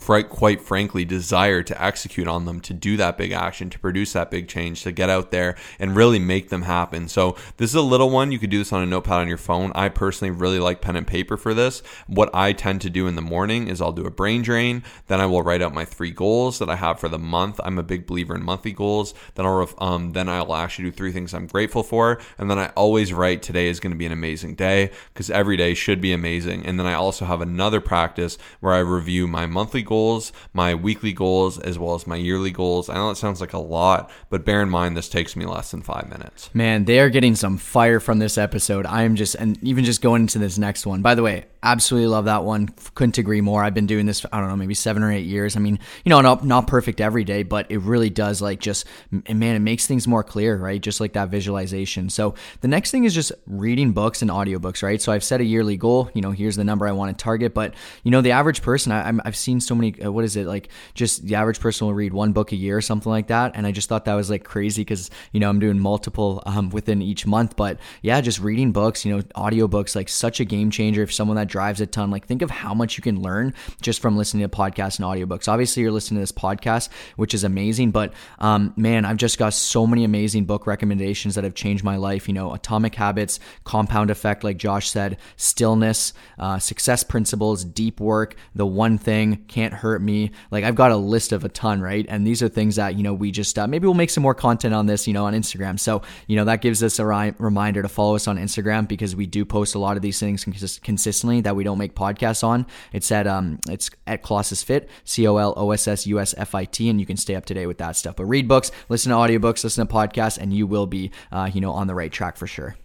quite 0.01 0.29
quite 0.29 0.59
frankly 0.61 1.05
desire 1.05 1.61
to 1.61 1.81
execute 1.81 2.27
on 2.27 2.45
them 2.45 2.59
to 2.59 2.73
do 2.73 2.97
that 2.97 3.17
big 3.17 3.31
action 3.31 3.69
to 3.69 3.77
produce 3.77 4.13
that 4.13 4.31
big 4.31 4.47
change 4.47 4.81
to 4.81 4.91
get 4.91 5.09
out 5.09 5.29
there 5.31 5.55
and 5.79 5.95
really 5.95 6.19
make 6.19 6.49
them 6.49 6.63
happen. 6.63 7.07
So 7.07 7.35
this 7.57 7.69
is 7.69 7.75
a 7.75 7.81
little 7.81 8.09
one. 8.09 8.31
You 8.31 8.39
could 8.39 8.49
do 8.49 8.57
this 8.57 8.73
on 8.73 8.81
a 8.81 8.85
notepad 8.85 9.19
on 9.19 9.27
your 9.27 9.37
phone. 9.37 9.71
I 9.75 9.89
personally 9.89 10.31
really 10.31 10.59
like 10.59 10.81
pen 10.81 10.95
and 10.95 11.05
paper 11.05 11.37
for 11.37 11.53
this. 11.53 11.83
What 12.07 12.29
i 12.33 12.51
tend 12.51 12.81
to 12.81 12.89
do 12.89 13.07
in 13.07 13.15
the 13.15 13.21
morning 13.21 13.67
is 13.67 13.79
i'll 13.79 13.91
do 13.91 14.05
a 14.05 14.11
brain 14.11 14.41
drain. 14.41 14.83
Then 15.07 15.21
i 15.21 15.25
will 15.27 15.43
write 15.43 15.61
out 15.61 15.73
my 15.73 15.85
three 15.85 16.11
goals 16.11 16.57
that 16.59 16.69
i 16.69 16.75
have 16.75 16.99
for 16.99 17.07
the 17.07 17.19
month. 17.19 17.59
I'm 17.63 17.77
a 17.77 17.83
big 17.83 18.07
believer 18.07 18.35
in 18.35 18.43
monthly 18.43 18.73
goals. 18.73 19.13
Then 19.35 19.45
i'll 19.45 19.69
um, 19.77 20.13
then 20.13 20.27
i'll 20.27 20.55
actually 20.55 20.85
do 20.85 20.91
three 20.91 21.11
things 21.11 21.33
i'm 21.33 21.47
grateful 21.47 21.83
for. 21.83 22.19
And 22.39 22.49
then 22.49 22.57
i 22.57 22.67
always 22.69 23.13
write 23.13 23.43
today 23.43 23.67
is 23.67 23.79
going 23.79 23.91
to 23.91 23.97
be 23.97 24.07
an 24.07 24.11
amazing 24.11 24.55
day 24.55 24.89
because 25.13 25.29
every 25.29 25.57
day 25.57 25.75
should 25.75 26.01
be 26.01 26.11
amazing. 26.11 26.65
And 26.65 26.79
then 26.79 26.87
i 26.87 26.93
also 26.93 27.25
have 27.25 27.41
another 27.41 27.81
practice 27.81 28.39
where 28.61 28.73
i 28.73 28.79
review 28.79 29.27
my 29.27 29.45
monthly 29.45 29.83
goals, 29.91 30.31
my 30.53 30.73
weekly 30.73 31.11
goals, 31.11 31.59
as 31.59 31.77
well 31.77 31.95
as 31.95 32.07
my 32.07 32.15
yearly 32.15 32.51
goals. 32.51 32.87
I 32.87 32.93
know 32.95 33.09
it 33.09 33.17
sounds 33.17 33.41
like 33.41 33.51
a 33.51 33.57
lot, 33.57 34.09
but 34.29 34.45
bear 34.45 34.61
in 34.61 34.69
mind 34.69 34.95
this 34.95 35.09
takes 35.09 35.35
me 35.35 35.45
less 35.45 35.71
than 35.71 35.81
five 35.81 36.09
minutes. 36.09 36.49
Man, 36.53 36.85
they 36.85 36.99
are 37.01 37.09
getting 37.09 37.35
some 37.35 37.57
fire 37.57 37.99
from 37.99 38.19
this 38.19 38.37
episode. 38.37 38.85
I 38.85 39.03
am 39.03 39.17
just, 39.17 39.35
and 39.35 39.61
even 39.61 39.83
just 39.83 40.01
going 40.01 40.21
into 40.21 40.39
this 40.39 40.57
next 40.57 40.85
one. 40.85 41.01
By 41.01 41.13
the 41.13 41.23
way, 41.23 41.45
absolutely 41.63 42.07
love 42.07 42.25
that 42.25 42.43
one. 42.43 42.69
Couldn't 42.95 43.17
agree 43.17 43.41
more. 43.41 43.63
I've 43.63 43.73
been 43.73 43.85
doing 43.85 44.05
this, 44.05 44.25
I 44.31 44.39
don't 44.39 44.49
know, 44.49 44.55
maybe 44.55 44.73
seven 44.73 45.03
or 45.03 45.11
eight 45.11 45.25
years. 45.25 45.55
I 45.55 45.59
mean, 45.59 45.79
you 46.03 46.09
know, 46.09 46.21
not, 46.21 46.43
not 46.43 46.67
perfect 46.67 46.99
every 46.99 47.23
day, 47.23 47.43
but 47.43 47.69
it 47.69 47.79
really 47.79 48.09
does 48.09 48.41
like 48.41 48.59
just, 48.59 48.85
man, 49.11 49.55
it 49.55 49.59
makes 49.59 49.85
things 49.85 50.07
more 50.07 50.23
clear, 50.23 50.57
right? 50.57 50.81
Just 50.81 50.99
like 50.99 51.13
that 51.13 51.29
visualization. 51.29 52.09
So 52.09 52.35
the 52.61 52.67
next 52.67 52.91
thing 52.91 53.03
is 53.03 53.13
just 53.13 53.31
reading 53.45 53.91
books 53.91 54.21
and 54.21 54.31
audiobooks, 54.31 54.81
right? 54.81 55.01
So 55.01 55.11
I've 55.11 55.23
set 55.23 55.39
a 55.39 55.43
yearly 55.43 55.77
goal, 55.77 56.09
you 56.13 56.21
know, 56.21 56.31
here's 56.31 56.55
the 56.55 56.63
number 56.63 56.87
I 56.87 56.91
want 56.93 57.15
to 57.15 57.23
target, 57.23 57.53
but 57.53 57.75
you 58.03 58.11
know, 58.11 58.21
the 58.21 58.31
average 58.31 58.61
person, 58.61 58.91
I, 58.91 59.13
I've 59.23 59.35
seen 59.35 59.59
so 59.59 59.75
many, 59.75 60.01
uh, 60.01 60.11
what 60.11 60.23
is 60.23 60.35
it? 60.35 60.47
Like 60.47 60.69
just 60.95 61.25
the 61.25 61.35
average 61.35 61.59
person 61.59 61.85
will 61.85 61.93
read 61.93 62.13
one 62.13 62.33
book 62.33 62.51
a 62.51 62.55
year 62.55 62.77
or 62.77 62.81
something 62.81 63.11
like 63.11 63.27
that. 63.27 63.51
And 63.55 63.67
I 63.67 63.71
just 63.71 63.87
thought 63.87 64.05
that 64.05 64.15
was 64.15 64.29
like 64.29 64.43
crazy 64.43 64.81
because, 64.81 65.11
you 65.31 65.39
know, 65.39 65.49
I'm 65.49 65.59
doing 65.59 65.77
multiple 65.77 66.41
um, 66.45 66.69
within 66.69 67.01
each 67.01 67.27
month, 67.27 67.55
but 67.55 67.77
yeah, 68.01 68.19
just 68.21 68.39
reading 68.39 68.71
books, 68.71 69.05
you 69.05 69.15
know, 69.15 69.21
audiobooks, 69.35 69.95
like 69.95 70.09
such 70.09 70.39
a 70.39 70.45
game 70.45 70.71
changer. 70.71 71.03
If 71.03 71.13
someone 71.13 71.37
that 71.37 71.50
drives 71.51 71.81
a 71.81 71.85
ton. 71.85 72.09
Like, 72.09 72.25
think 72.25 72.41
of 72.41 72.49
how 72.49 72.73
much 72.73 72.97
you 72.97 73.03
can 73.03 73.21
learn 73.21 73.53
just 73.81 74.01
from 74.01 74.17
listening 74.17 74.41
to 74.41 74.49
podcasts 74.49 74.97
and 74.97 75.05
audiobooks. 75.05 75.47
Obviously, 75.47 75.83
you're 75.83 75.91
listening 75.91 76.17
to 76.17 76.23
this 76.23 76.31
podcast, 76.31 76.89
which 77.17 77.33
is 77.33 77.43
amazing, 77.43 77.91
but 77.91 78.13
um, 78.39 78.73
man, 78.75 79.05
I've 79.05 79.17
just 79.17 79.37
got 79.37 79.53
so 79.53 79.85
many 79.85 80.03
amazing 80.03 80.45
book 80.45 80.65
recommendations 80.65 81.35
that 81.35 81.43
have 81.43 81.53
changed 81.53 81.83
my 81.83 81.97
life. 81.97 82.27
You 82.27 82.33
know, 82.33 82.53
Atomic 82.53 82.95
Habits, 82.95 83.39
Compound 83.65 84.09
Effect, 84.09 84.43
like 84.43 84.57
Josh 84.57 84.89
said, 84.89 85.17
Stillness, 85.35 86.13
uh, 86.39 86.57
Success 86.57 87.03
Principles, 87.03 87.63
Deep 87.63 87.99
Work, 87.99 88.35
The 88.55 88.65
One 88.65 88.97
Thing, 88.97 89.43
Can't 89.47 89.73
Hurt 89.73 90.01
Me. 90.01 90.31
Like, 90.49 90.63
I've 90.63 90.75
got 90.75 90.91
a 90.91 90.97
list 90.97 91.31
of 91.33 91.43
a 91.43 91.49
ton, 91.49 91.81
right? 91.81 92.05
And 92.07 92.25
these 92.25 92.41
are 92.41 92.47
things 92.47 92.77
that, 92.77 92.95
you 92.95 93.03
know, 93.03 93.13
we 93.13 93.31
just, 93.31 93.59
uh, 93.59 93.67
maybe 93.67 93.85
we'll 93.85 93.93
make 93.93 94.09
some 94.09 94.23
more 94.23 94.33
content 94.33 94.73
on 94.73 94.85
this, 94.85 95.07
you 95.07 95.13
know, 95.13 95.25
on 95.25 95.33
Instagram. 95.33 95.79
So, 95.79 96.01
you 96.27 96.35
know, 96.37 96.45
that 96.45 96.61
gives 96.61 96.81
us 96.81 96.97
a 96.99 97.05
ri- 97.05 97.33
reminder 97.37 97.81
to 97.81 97.89
follow 97.89 98.15
us 98.15 98.27
on 98.27 98.37
Instagram 98.37 98.87
because 98.87 99.15
we 99.15 99.25
do 99.25 99.45
post 99.45 99.75
a 99.75 99.79
lot 99.79 99.97
of 99.97 100.01
these 100.01 100.19
things 100.19 100.45
cons- 100.45 100.79
consistently 100.79 101.40
that 101.43 101.55
we 101.55 101.63
don't 101.63 101.77
make 101.77 101.95
podcasts 101.95 102.43
on. 102.43 102.65
It's 102.93 103.11
at 103.11 103.27
um 103.27 103.59
it's 103.69 103.89
at 104.07 104.23
Colossus 104.23 104.63
Fit, 104.63 104.89
C 105.03 105.27
O 105.27 105.37
L 105.37 105.53
O 105.57 105.71
S 105.71 105.87
S 105.87 106.07
U 106.07 106.19
S 106.19 106.33
F 106.37 106.55
I 106.55 106.65
T, 106.65 106.89
and 106.89 106.99
you 106.99 107.05
can 107.05 107.17
stay 107.17 107.35
up 107.35 107.45
to 107.45 107.53
date 107.53 107.67
with 107.67 107.77
that 107.79 107.95
stuff. 107.95 108.15
But 108.15 108.25
read 108.25 108.47
books, 108.47 108.71
listen 108.89 109.11
to 109.11 109.15
audiobooks, 109.15 109.63
listen 109.63 109.85
to 109.85 109.93
podcasts, 109.93 110.37
and 110.37 110.53
you 110.53 110.67
will 110.67 110.87
be 110.87 111.11
uh, 111.31 111.49
you 111.53 111.61
know 111.61 111.71
on 111.71 111.87
the 111.87 111.95
right 111.95 112.11
track 112.11 112.37
for 112.37 112.47
sure. 112.47 112.75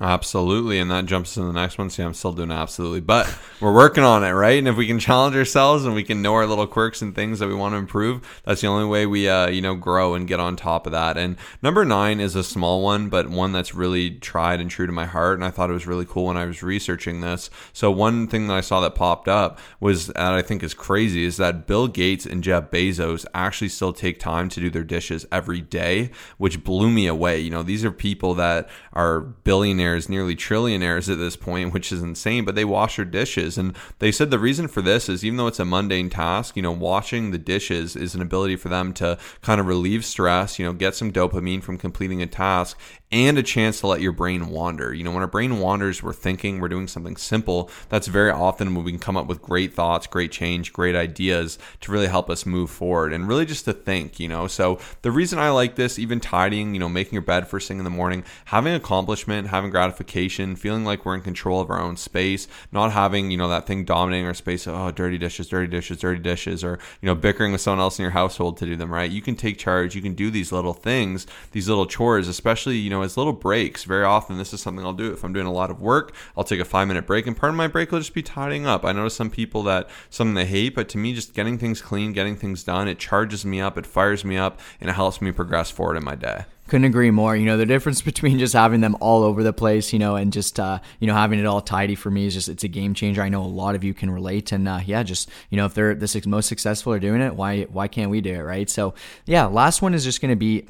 Absolutely, 0.00 0.80
and 0.80 0.90
that 0.90 1.06
jumps 1.06 1.34
to 1.34 1.42
the 1.42 1.52
next 1.52 1.78
one. 1.78 1.88
See, 1.88 2.02
I'm 2.02 2.14
still 2.14 2.32
doing 2.32 2.50
absolutely, 2.50 3.00
but 3.00 3.32
we're 3.60 3.72
working 3.72 4.02
on 4.02 4.24
it, 4.24 4.32
right? 4.32 4.58
And 4.58 4.66
if 4.66 4.76
we 4.76 4.88
can 4.88 4.98
challenge 4.98 5.36
ourselves 5.36 5.84
and 5.84 5.94
we 5.94 6.02
can 6.02 6.20
know 6.20 6.34
our 6.34 6.46
little 6.48 6.66
quirks 6.66 7.00
and 7.00 7.14
things 7.14 7.38
that 7.38 7.46
we 7.46 7.54
want 7.54 7.74
to 7.74 7.78
improve, 7.78 8.42
that's 8.42 8.60
the 8.60 8.66
only 8.66 8.86
way 8.86 9.06
we, 9.06 9.28
uh, 9.28 9.46
you 9.46 9.62
know, 9.62 9.76
grow 9.76 10.14
and 10.14 10.26
get 10.26 10.40
on 10.40 10.56
top 10.56 10.86
of 10.86 10.92
that. 10.92 11.16
And 11.16 11.36
number 11.62 11.84
nine 11.84 12.18
is 12.18 12.34
a 12.34 12.42
small 12.42 12.82
one, 12.82 13.08
but 13.08 13.28
one 13.28 13.52
that's 13.52 13.72
really 13.72 14.10
tried 14.10 14.60
and 14.60 14.68
true 14.68 14.88
to 14.88 14.92
my 14.92 15.06
heart. 15.06 15.36
And 15.36 15.44
I 15.44 15.50
thought 15.50 15.70
it 15.70 15.74
was 15.74 15.86
really 15.86 16.06
cool 16.06 16.26
when 16.26 16.36
I 16.36 16.46
was 16.46 16.60
researching 16.60 17.20
this. 17.20 17.48
So 17.72 17.92
one 17.92 18.26
thing 18.26 18.48
that 18.48 18.56
I 18.56 18.62
saw 18.62 18.80
that 18.80 18.96
popped 18.96 19.28
up 19.28 19.60
was 19.78 20.08
that 20.08 20.18
I 20.18 20.42
think 20.42 20.64
is 20.64 20.74
crazy 20.74 21.24
is 21.24 21.36
that 21.36 21.68
Bill 21.68 21.86
Gates 21.86 22.26
and 22.26 22.42
Jeff 22.42 22.68
Bezos 22.68 23.26
actually 23.32 23.68
still 23.68 23.92
take 23.92 24.18
time 24.18 24.48
to 24.48 24.60
do 24.60 24.70
their 24.70 24.82
dishes 24.82 25.24
every 25.30 25.60
day, 25.60 26.10
which 26.36 26.64
blew 26.64 26.90
me 26.90 27.06
away. 27.06 27.38
You 27.38 27.50
know, 27.50 27.62
these 27.62 27.84
are 27.84 27.92
people 27.92 28.34
that 28.34 28.68
are 28.92 29.20
billionaires 29.20 29.83
billionaires, 29.84 30.08
nearly 30.08 30.34
trillionaires 30.34 31.12
at 31.12 31.18
this 31.18 31.36
point, 31.36 31.72
which 31.74 31.92
is 31.92 32.02
insane, 32.02 32.44
but 32.44 32.54
they 32.54 32.64
wash 32.64 32.96
their 32.96 33.04
dishes. 33.04 33.58
And 33.58 33.76
they 33.98 34.10
said 34.10 34.30
the 34.30 34.38
reason 34.38 34.66
for 34.66 34.80
this 34.80 35.08
is 35.08 35.24
even 35.24 35.36
though 35.36 35.46
it's 35.46 35.60
a 35.60 35.64
mundane 35.64 36.08
task, 36.08 36.56
you 36.56 36.62
know, 36.62 36.72
washing 36.72 37.30
the 37.30 37.38
dishes 37.38 37.94
is 37.94 38.14
an 38.14 38.22
ability 38.22 38.56
for 38.56 38.70
them 38.70 38.94
to 38.94 39.18
kind 39.42 39.60
of 39.60 39.66
relieve 39.66 40.04
stress, 40.04 40.58
you 40.58 40.64
know, 40.64 40.72
get 40.72 40.94
some 40.94 41.12
dopamine 41.12 41.62
from 41.62 41.76
completing 41.76 42.22
a 42.22 42.26
task 42.26 42.78
and 43.14 43.38
a 43.38 43.42
chance 43.44 43.78
to 43.78 43.86
let 43.86 44.00
your 44.00 44.10
brain 44.10 44.48
wander. 44.48 44.92
You 44.92 45.04
know, 45.04 45.12
when 45.12 45.22
our 45.22 45.28
brain 45.28 45.60
wanders, 45.60 46.02
we're 46.02 46.12
thinking, 46.12 46.58
we're 46.58 46.68
doing 46.68 46.88
something 46.88 47.16
simple. 47.16 47.70
That's 47.88 48.08
very 48.08 48.32
often 48.32 48.74
when 48.74 48.84
we 48.84 48.90
can 48.90 48.98
come 48.98 49.16
up 49.16 49.28
with 49.28 49.40
great 49.40 49.72
thoughts, 49.72 50.08
great 50.08 50.32
change, 50.32 50.72
great 50.72 50.96
ideas 50.96 51.56
to 51.82 51.92
really 51.92 52.08
help 52.08 52.28
us 52.28 52.44
move 52.44 52.70
forward 52.70 53.12
and 53.12 53.28
really 53.28 53.46
just 53.46 53.66
to 53.66 53.72
think, 53.72 54.18
you 54.18 54.26
know. 54.26 54.48
So 54.48 54.80
the 55.02 55.12
reason 55.12 55.38
I 55.38 55.50
like 55.50 55.76
this, 55.76 55.96
even 55.96 56.18
tidying, 56.18 56.74
you 56.74 56.80
know, 56.80 56.88
making 56.88 57.12
your 57.12 57.22
bed 57.22 57.46
first 57.46 57.68
thing 57.68 57.78
in 57.78 57.84
the 57.84 57.90
morning, 57.90 58.24
having 58.46 58.74
accomplishment, 58.74 59.46
having 59.46 59.70
gratification, 59.74 60.54
feeling 60.54 60.84
like 60.84 61.04
we're 61.04 61.16
in 61.16 61.20
control 61.20 61.60
of 61.60 61.68
our 61.68 61.80
own 61.80 61.96
space, 61.96 62.46
not 62.70 62.92
having, 62.92 63.32
you 63.32 63.36
know, 63.36 63.48
that 63.48 63.66
thing 63.66 63.84
dominating 63.84 64.24
our 64.24 64.32
space, 64.32 64.68
oh, 64.68 64.92
dirty 64.92 65.18
dishes, 65.18 65.48
dirty 65.48 65.66
dishes, 65.66 65.98
dirty 65.98 66.20
dishes, 66.20 66.62
or, 66.62 66.78
you 67.02 67.06
know, 67.08 67.14
bickering 67.16 67.50
with 67.50 67.60
someone 67.60 67.80
else 67.80 67.98
in 67.98 68.04
your 68.04 68.12
household 68.12 68.56
to 68.56 68.66
do 68.66 68.76
them, 68.76 68.94
right? 68.94 69.10
You 69.10 69.20
can 69.20 69.34
take 69.34 69.58
charge, 69.58 69.96
you 69.96 70.00
can 70.00 70.14
do 70.14 70.30
these 70.30 70.52
little 70.52 70.74
things, 70.74 71.26
these 71.50 71.68
little 71.68 71.86
chores, 71.86 72.28
especially, 72.28 72.76
you 72.76 72.88
know, 72.88 73.02
as 73.02 73.16
little 73.16 73.32
breaks. 73.32 73.82
Very 73.82 74.04
often, 74.04 74.38
this 74.38 74.54
is 74.54 74.60
something 74.60 74.86
I'll 74.86 74.92
do 74.92 75.12
if 75.12 75.24
I'm 75.24 75.32
doing 75.32 75.46
a 75.46 75.52
lot 75.52 75.72
of 75.72 75.80
work. 75.80 76.14
I'll 76.36 76.44
take 76.44 76.60
a 76.60 76.64
five 76.64 76.86
minute 76.86 77.04
break, 77.04 77.26
and 77.26 77.36
part 77.36 77.50
of 77.50 77.56
my 77.56 77.66
break 77.66 77.90
will 77.90 77.98
just 77.98 78.14
be 78.14 78.22
tidying 78.22 78.66
up. 78.66 78.84
I 78.84 78.92
notice 78.92 79.16
some 79.16 79.28
people 79.28 79.64
that 79.64 79.90
something 80.08 80.34
they 80.34 80.46
hate, 80.46 80.76
but 80.76 80.88
to 80.90 80.98
me, 80.98 81.14
just 81.14 81.34
getting 81.34 81.58
things 81.58 81.82
clean, 81.82 82.12
getting 82.12 82.36
things 82.36 82.62
done, 82.62 82.86
it 82.86 83.00
charges 83.00 83.44
me 83.44 83.60
up, 83.60 83.76
it 83.76 83.86
fires 83.86 84.24
me 84.24 84.36
up, 84.36 84.60
and 84.80 84.88
it 84.88 84.92
helps 84.92 85.20
me 85.20 85.32
progress 85.32 85.72
forward 85.72 85.96
in 85.96 86.04
my 86.04 86.14
day. 86.14 86.44
Couldn't 86.66 86.86
agree 86.86 87.10
more. 87.10 87.36
You 87.36 87.44
know, 87.44 87.56
the 87.56 87.66
difference 87.66 88.00
between 88.10 88.38
just 88.38 88.54
having 88.54 88.80
them 88.80 88.96
all 89.00 89.22
over 89.22 89.42
the 89.42 89.52
place, 89.52 89.92
you 89.92 89.98
know, 89.98 90.16
and 90.16 90.32
just, 90.32 90.58
uh, 90.58 90.78
you 90.98 91.06
know, 91.06 91.14
having 91.14 91.38
it 91.38 91.46
all 91.46 91.60
tidy 91.60 91.94
for 91.94 92.10
me 92.10 92.26
is 92.26 92.34
just, 92.34 92.48
it's 92.48 92.64
a 92.64 92.68
game 92.68 92.94
changer. 92.94 93.22
I 93.22 93.28
know 93.28 93.42
a 93.42 93.46
lot 93.46 93.74
of 93.74 93.84
you 93.84 93.94
can 93.94 94.10
relate. 94.10 94.52
And, 94.52 94.66
uh, 94.66 94.80
yeah, 94.84 95.02
just, 95.02 95.28
you 95.50 95.56
know, 95.56 95.66
if 95.66 95.74
they're 95.74 95.94
the 95.94 96.22
most 96.26 96.48
successful 96.48 96.92
are 96.92 96.98
doing 96.98 97.20
it, 97.20 97.34
why, 97.34 97.62
why 97.64 97.88
can't 97.88 98.10
we 98.10 98.20
do 98.20 98.34
it? 98.34 98.42
Right. 98.42 98.70
So, 98.70 98.94
yeah, 99.26 99.46
last 99.46 99.82
one 99.82 99.94
is 99.94 100.04
just 100.04 100.20
going 100.20 100.32
to 100.32 100.36
be 100.36 100.66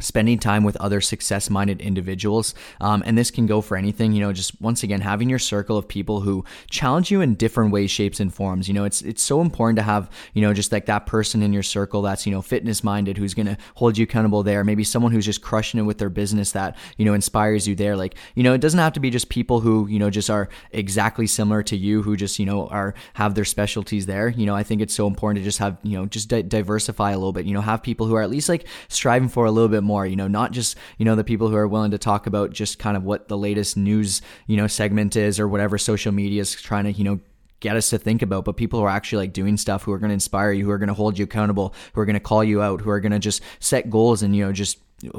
spending 0.00 0.38
time 0.38 0.64
with 0.64 0.76
other 0.76 1.00
success 1.00 1.48
minded 1.48 1.80
individuals. 1.80 2.54
Um, 2.80 3.02
and 3.06 3.16
this 3.16 3.30
can 3.30 3.46
go 3.46 3.60
for 3.60 3.76
anything, 3.76 4.12
you 4.12 4.20
know, 4.20 4.32
just 4.32 4.60
once 4.60 4.82
again, 4.82 5.00
having 5.00 5.30
your 5.30 5.38
circle 5.38 5.76
of 5.76 5.86
people 5.86 6.22
who 6.22 6.44
challenge 6.68 7.10
you 7.10 7.20
in 7.20 7.34
different 7.34 7.70
ways, 7.70 7.90
shapes, 7.90 8.18
and 8.18 8.34
forms. 8.34 8.66
You 8.66 8.74
know, 8.74 8.84
it's, 8.84 9.02
it's 9.02 9.22
so 9.22 9.40
important 9.40 9.76
to 9.76 9.82
have, 9.82 10.10
you 10.34 10.42
know, 10.42 10.52
just 10.52 10.72
like 10.72 10.86
that 10.86 11.06
person 11.06 11.42
in 11.42 11.52
your 11.52 11.62
circle 11.62 12.02
that's, 12.02 12.26
you 12.26 12.32
know, 12.32 12.42
fitness 12.42 12.82
minded, 12.82 13.16
who's 13.16 13.34
going 13.34 13.46
to 13.46 13.56
hold 13.76 13.96
you 13.96 14.02
accountable 14.02 14.42
there. 14.42 14.64
Maybe 14.64 14.82
someone 14.82 15.12
who's 15.12 15.24
just 15.24 15.40
crushing 15.40 15.78
it 15.78 15.84
with 15.84 15.98
their 15.98 16.10
business 16.10 16.52
that, 16.52 16.76
you 16.96 17.04
know, 17.04 17.14
inspires 17.14 17.68
you 17.68 17.76
there. 17.76 17.96
Like, 17.96 18.16
you 18.34 18.42
know, 18.42 18.54
it 18.54 18.60
doesn't 18.60 18.80
have 18.80 18.94
to 18.94 19.00
be 19.00 19.10
just 19.10 19.28
people 19.28 19.60
who, 19.60 19.86
you 19.86 20.00
know, 20.00 20.10
just 20.10 20.30
are 20.30 20.48
exactly 20.72 21.28
similar 21.28 21.62
to 21.62 21.76
you, 21.76 22.02
who 22.02 22.16
just, 22.16 22.40
you 22.40 22.46
know, 22.46 22.66
are, 22.68 22.94
have 23.14 23.36
their 23.36 23.44
specialties 23.44 24.06
there. 24.06 24.28
You 24.28 24.46
know, 24.46 24.56
I 24.56 24.64
think 24.64 24.80
it's 24.80 24.94
so 24.94 25.06
important 25.06 25.38
to 25.38 25.44
just 25.44 25.58
have, 25.58 25.76
you 25.84 25.96
know, 25.96 26.06
just 26.06 26.28
di- 26.28 26.42
diversify 26.42 27.12
a 27.12 27.16
little 27.16 27.32
bit, 27.32 27.46
you 27.46 27.54
know, 27.54 27.60
have 27.60 27.84
people 27.84 28.06
who 28.06 28.14
are 28.14 28.22
at 28.22 28.30
least 28.30 28.48
like 28.48 28.66
striving 28.88 29.28
for 29.28 29.44
a 29.44 29.50
little 29.52 29.68
bit 29.68 29.82
more 29.82 29.91
more, 29.92 30.06
you 30.06 30.16
know, 30.16 30.28
not 30.28 30.52
just, 30.52 30.76
you 30.96 31.04
know, 31.04 31.16
the 31.16 31.24
people 31.24 31.48
who 31.48 31.56
are 31.56 31.68
willing 31.68 31.90
to 31.90 31.98
talk 31.98 32.26
about 32.26 32.50
just 32.50 32.78
kind 32.78 32.96
of 32.96 33.04
what 33.04 33.28
the 33.28 33.36
latest 33.36 33.76
news, 33.76 34.22
you 34.46 34.56
know, 34.56 34.66
segment 34.66 35.16
is 35.16 35.38
or 35.38 35.46
whatever 35.46 35.76
social 35.76 36.12
media 36.12 36.40
is 36.40 36.52
trying 36.52 36.84
to, 36.84 36.92
you 36.92 37.04
know, 37.04 37.20
get 37.60 37.76
us 37.76 37.90
to 37.90 37.98
think 37.98 38.22
about, 38.22 38.44
but 38.44 38.56
people 38.56 38.80
who 38.80 38.86
are 38.86 38.96
actually 38.96 39.24
like 39.24 39.32
doing 39.32 39.56
stuff 39.56 39.82
who 39.82 39.92
are 39.92 39.98
going 39.98 40.08
to 40.08 40.14
inspire 40.14 40.50
you, 40.50 40.64
who 40.64 40.70
are 40.70 40.78
going 40.78 40.88
to 40.88 40.94
hold 40.94 41.18
you 41.18 41.24
accountable, 41.24 41.74
who 41.92 42.00
are 42.00 42.06
going 42.06 42.14
to 42.14 42.20
call 42.20 42.42
you 42.42 42.62
out, 42.62 42.80
who 42.80 42.90
are 42.90 43.00
going 43.00 43.12
to 43.12 43.18
just 43.18 43.42
set 43.60 43.90
goals 43.90 44.22
and, 44.22 44.34
you 44.34 44.44
know, 44.44 44.52
just 44.52 44.78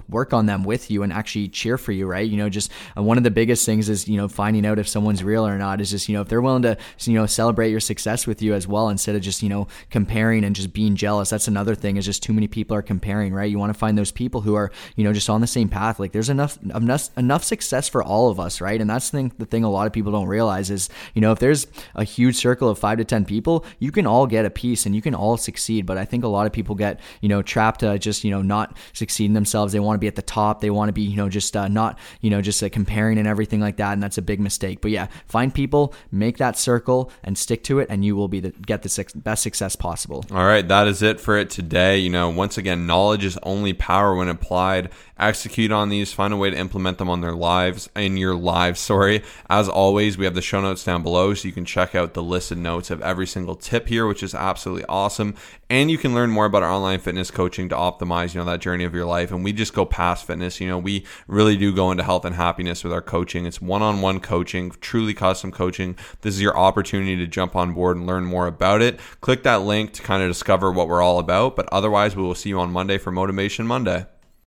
work 0.10 0.34
on 0.34 0.46
them 0.46 0.64
with 0.64 0.90
you 0.90 1.04
and 1.04 1.12
actually 1.12 1.48
cheer 1.48 1.78
for 1.78 1.92
you, 1.92 2.06
right? 2.08 2.30
You 2.30 2.38
know, 2.38 2.50
just 2.50 2.72
uh, 2.98 3.04
one 3.04 3.18
of 3.18 3.24
the 3.24 3.32
biggest 3.32 3.66
things 3.66 3.90
is, 3.90 4.08
you 4.08 4.18
know, 4.18 4.28
finding 4.28 4.66
out 4.66 4.80
if 4.80 4.88
someone's 4.88 5.24
real 5.24 5.46
or 5.46 5.58
not 5.58 5.82
is 5.82 5.92
just, 5.92 6.08
you 6.10 6.16
know, 6.16 6.22
if 6.22 6.30
they're 6.30 6.42
willing 6.42 6.64
to, 6.64 6.78
you 7.04 7.14
know, 7.14 7.26
celebrate 7.26 7.72
your 7.72 7.80
success 7.80 8.26
with 8.28 8.42
you 8.42 8.54
as 8.54 8.68
well 8.68 8.90
instead 8.90 9.16
of 9.16 9.22
just, 9.22 9.44
you 9.44 9.50
know, 9.50 9.68
comparing 9.90 10.44
and 10.44 10.56
just 10.56 10.74
being 10.74 10.96
jealous. 10.96 11.30
That's 11.30 11.48
another 11.48 11.76
thing 11.76 11.98
is 11.98 12.06
just 12.06 12.24
too 12.24 12.34
many 12.34 12.48
people 12.48 12.76
are 12.76 12.82
comparing, 12.82 13.34
right? 13.34 13.50
You 13.50 13.60
want 13.60 13.74
to 13.74 13.80
find 13.80 13.98
those 13.98 14.12
people 14.12 14.42
who 14.42 14.56
are, 14.56 14.72
you 14.96 15.04
know, 15.04 15.14
just 15.14 15.30
on 15.30 15.42
the 15.42 15.48
same 15.48 15.70
path. 15.70 16.00
Like 16.00 16.12
there's 16.12 16.30
enough, 16.30 16.58
enough, 16.64 17.10
enough 17.18 17.44
success 17.44 17.90
for 17.90 18.04
all 18.04 18.30
of 18.30 18.40
us, 18.40 18.62
right? 18.62 18.80
And 18.80 18.90
that's 18.90 19.10
the 19.10 19.18
thing, 19.18 19.32
the 19.38 19.46
thing 19.46 19.64
a 19.64 19.70
lot 19.70 19.88
of 19.88 19.94
people 19.94 20.12
don't 20.12 20.28
realize 20.28 20.70
is, 20.70 20.90
you 21.14 21.22
know, 21.22 21.32
if 21.32 21.40
there's 21.40 21.68
a 21.96 22.04
huge 22.04 22.36
circle 22.36 22.70
of 22.70 22.80
five 22.80 22.98
to 22.98 23.06
10 23.06 23.26
people, 23.26 23.66
you 23.80 23.92
can 23.92 24.08
all 24.08 24.28
get 24.28 24.46
a 24.46 24.50
piece 24.50 24.86
and 24.86 24.96
you 24.96 25.02
can 25.02 25.16
all 25.16 25.38
succeed. 25.38 25.86
But 25.86 25.98
I 25.98 26.06
think 26.06 26.24
a 26.24 26.28
lot 26.28 26.46
of 26.46 26.54
people 26.54 26.76
get, 26.76 27.00
you 27.22 27.30
know, 27.30 27.42
trapped 27.42 27.82
to 27.82 27.98
just, 28.00 28.24
you 28.24 28.32
know, 28.32 28.42
not 28.42 28.78
succeeding 28.94 29.34
themselves. 29.34 29.73
They 29.74 29.80
want 29.80 29.96
to 29.96 30.00
be 30.00 30.08
at 30.08 30.16
the 30.16 30.22
top. 30.22 30.62
They 30.62 30.70
want 30.70 30.90
to 30.90 30.94
be, 30.94 31.02
you 31.02 31.18
know, 31.18 31.28
just 31.28 31.58
uh, 31.58 31.68
not, 31.68 32.00
you 32.22 32.30
know, 32.30 32.42
just 32.42 32.64
uh, 32.64 32.70
comparing 32.70 33.18
and 33.18 33.28
everything 33.28 33.60
like 33.60 33.78
that. 33.78 33.94
And 33.94 34.02
that's 34.02 34.18
a 34.18 34.22
big 34.22 34.40
mistake. 34.40 34.80
But 34.82 34.92
yeah, 34.92 35.08
find 35.28 35.54
people, 35.54 35.94
make 36.12 36.38
that 36.38 36.58
circle 36.58 37.12
and 37.24 37.38
stick 37.38 37.64
to 37.66 37.80
it 37.80 37.88
and 37.90 38.06
you 38.06 38.16
will 38.16 38.28
be 38.28 38.40
the, 38.40 38.52
get 38.52 38.84
the 38.84 39.06
best 39.16 39.44
success 39.44 39.76
possible. 39.76 40.26
All 40.32 40.46
right. 40.46 40.68
That 40.68 40.88
is 40.88 41.02
it 41.02 41.20
for 41.20 41.38
it 41.38 41.50
today. 41.50 41.98
You 41.98 42.10
know, 42.10 42.30
once 42.30 42.58
again, 42.58 42.88
knowledge 42.88 43.26
is 43.26 43.38
only 43.44 43.74
power 43.74 44.16
when 44.16 44.30
applied 44.30 44.92
execute 45.28 45.72
on 45.72 45.90
these, 45.90 46.14
find 46.14 46.34
a 46.34 46.38
way 46.38 46.50
to 46.50 46.58
implement 46.58 46.98
them 46.98 47.10
on 47.10 47.22
their 47.22 47.34
lives, 47.34 47.90
in 47.96 48.18
your 48.18 48.36
lives, 48.36 48.80
sorry. 48.80 49.24
As 49.50 49.68
always, 49.68 50.18
we 50.18 50.26
have 50.26 50.36
the 50.36 50.42
show 50.42 50.62
notes 50.62 50.84
down 50.84 51.04
below 51.04 51.34
so 51.34 51.48
you 51.48 51.54
can 51.54 51.66
check 51.66 51.96
out 51.96 52.14
the 52.14 52.24
listed 52.24 52.58
notes 52.58 52.92
of 52.92 53.02
every 53.02 53.28
single 53.28 53.56
tip 53.56 53.88
here, 53.88 54.06
which 54.08 54.24
is 54.24 54.36
absolutely 54.36 54.86
awesome. 54.86 55.36
And 55.70 55.90
you 55.90 55.98
can 55.98 56.14
learn 56.14 56.30
more 56.30 56.46
about 56.46 56.64
our 56.64 56.72
online 56.72 57.00
fitness 57.00 57.32
coaching 57.32 57.70
to 57.70 57.76
optimize, 57.76 58.34
you 58.34 58.40
know, 58.40 58.46
that 58.46 58.62
journey 58.62 58.84
of 58.84 58.94
your 58.94 59.06
life. 59.06 59.32
And 59.32 59.44
we 59.44 59.54
just 59.54 59.74
go 59.74 59.86
past 59.86 60.28
fitness, 60.28 60.60
you 60.60 60.68
know, 60.68 60.78
we 60.78 61.06
really 61.28 61.58
do 61.58 61.74
go 61.74 61.90
into 61.90 62.04
health 62.04 62.26
and 62.26 62.36
happiness 62.36 62.84
with 62.84 62.94
our 62.94 63.02
coaching. 63.02 63.46
It's 63.46 63.62
one-on-one 63.62 64.20
coaching, 64.20 64.72
truly 64.82 65.14
custom 65.14 65.52
coaching. 65.52 65.98
This 66.22 66.36
is 66.36 66.42
your 66.42 66.58
opportunity 66.58 67.16
to 67.18 67.28
jump 67.28 67.56
on 67.56 67.74
board 67.74 67.98
and 67.98 68.06
learn 68.06 68.26
more 68.26 68.48
about 68.48 68.82
it. 68.82 69.00
Click 69.22 69.44
that 69.44 69.62
link 69.62 69.94
to 69.94 70.04
kind 70.04 70.22
of 70.22 70.30
discover 70.30 70.72
what 70.72 70.88
we're 70.88 71.02
all 71.02 71.20
about. 71.20 71.56
But 71.56 71.70
otherwise, 71.72 72.16
we 72.16 72.24
will 72.24 72.36
see 72.36 72.50
you 72.50 72.60
on 72.60 72.72
Monday 72.72 72.98
for 72.98 73.12
Motivation 73.12 73.66
Monday. 73.66 74.06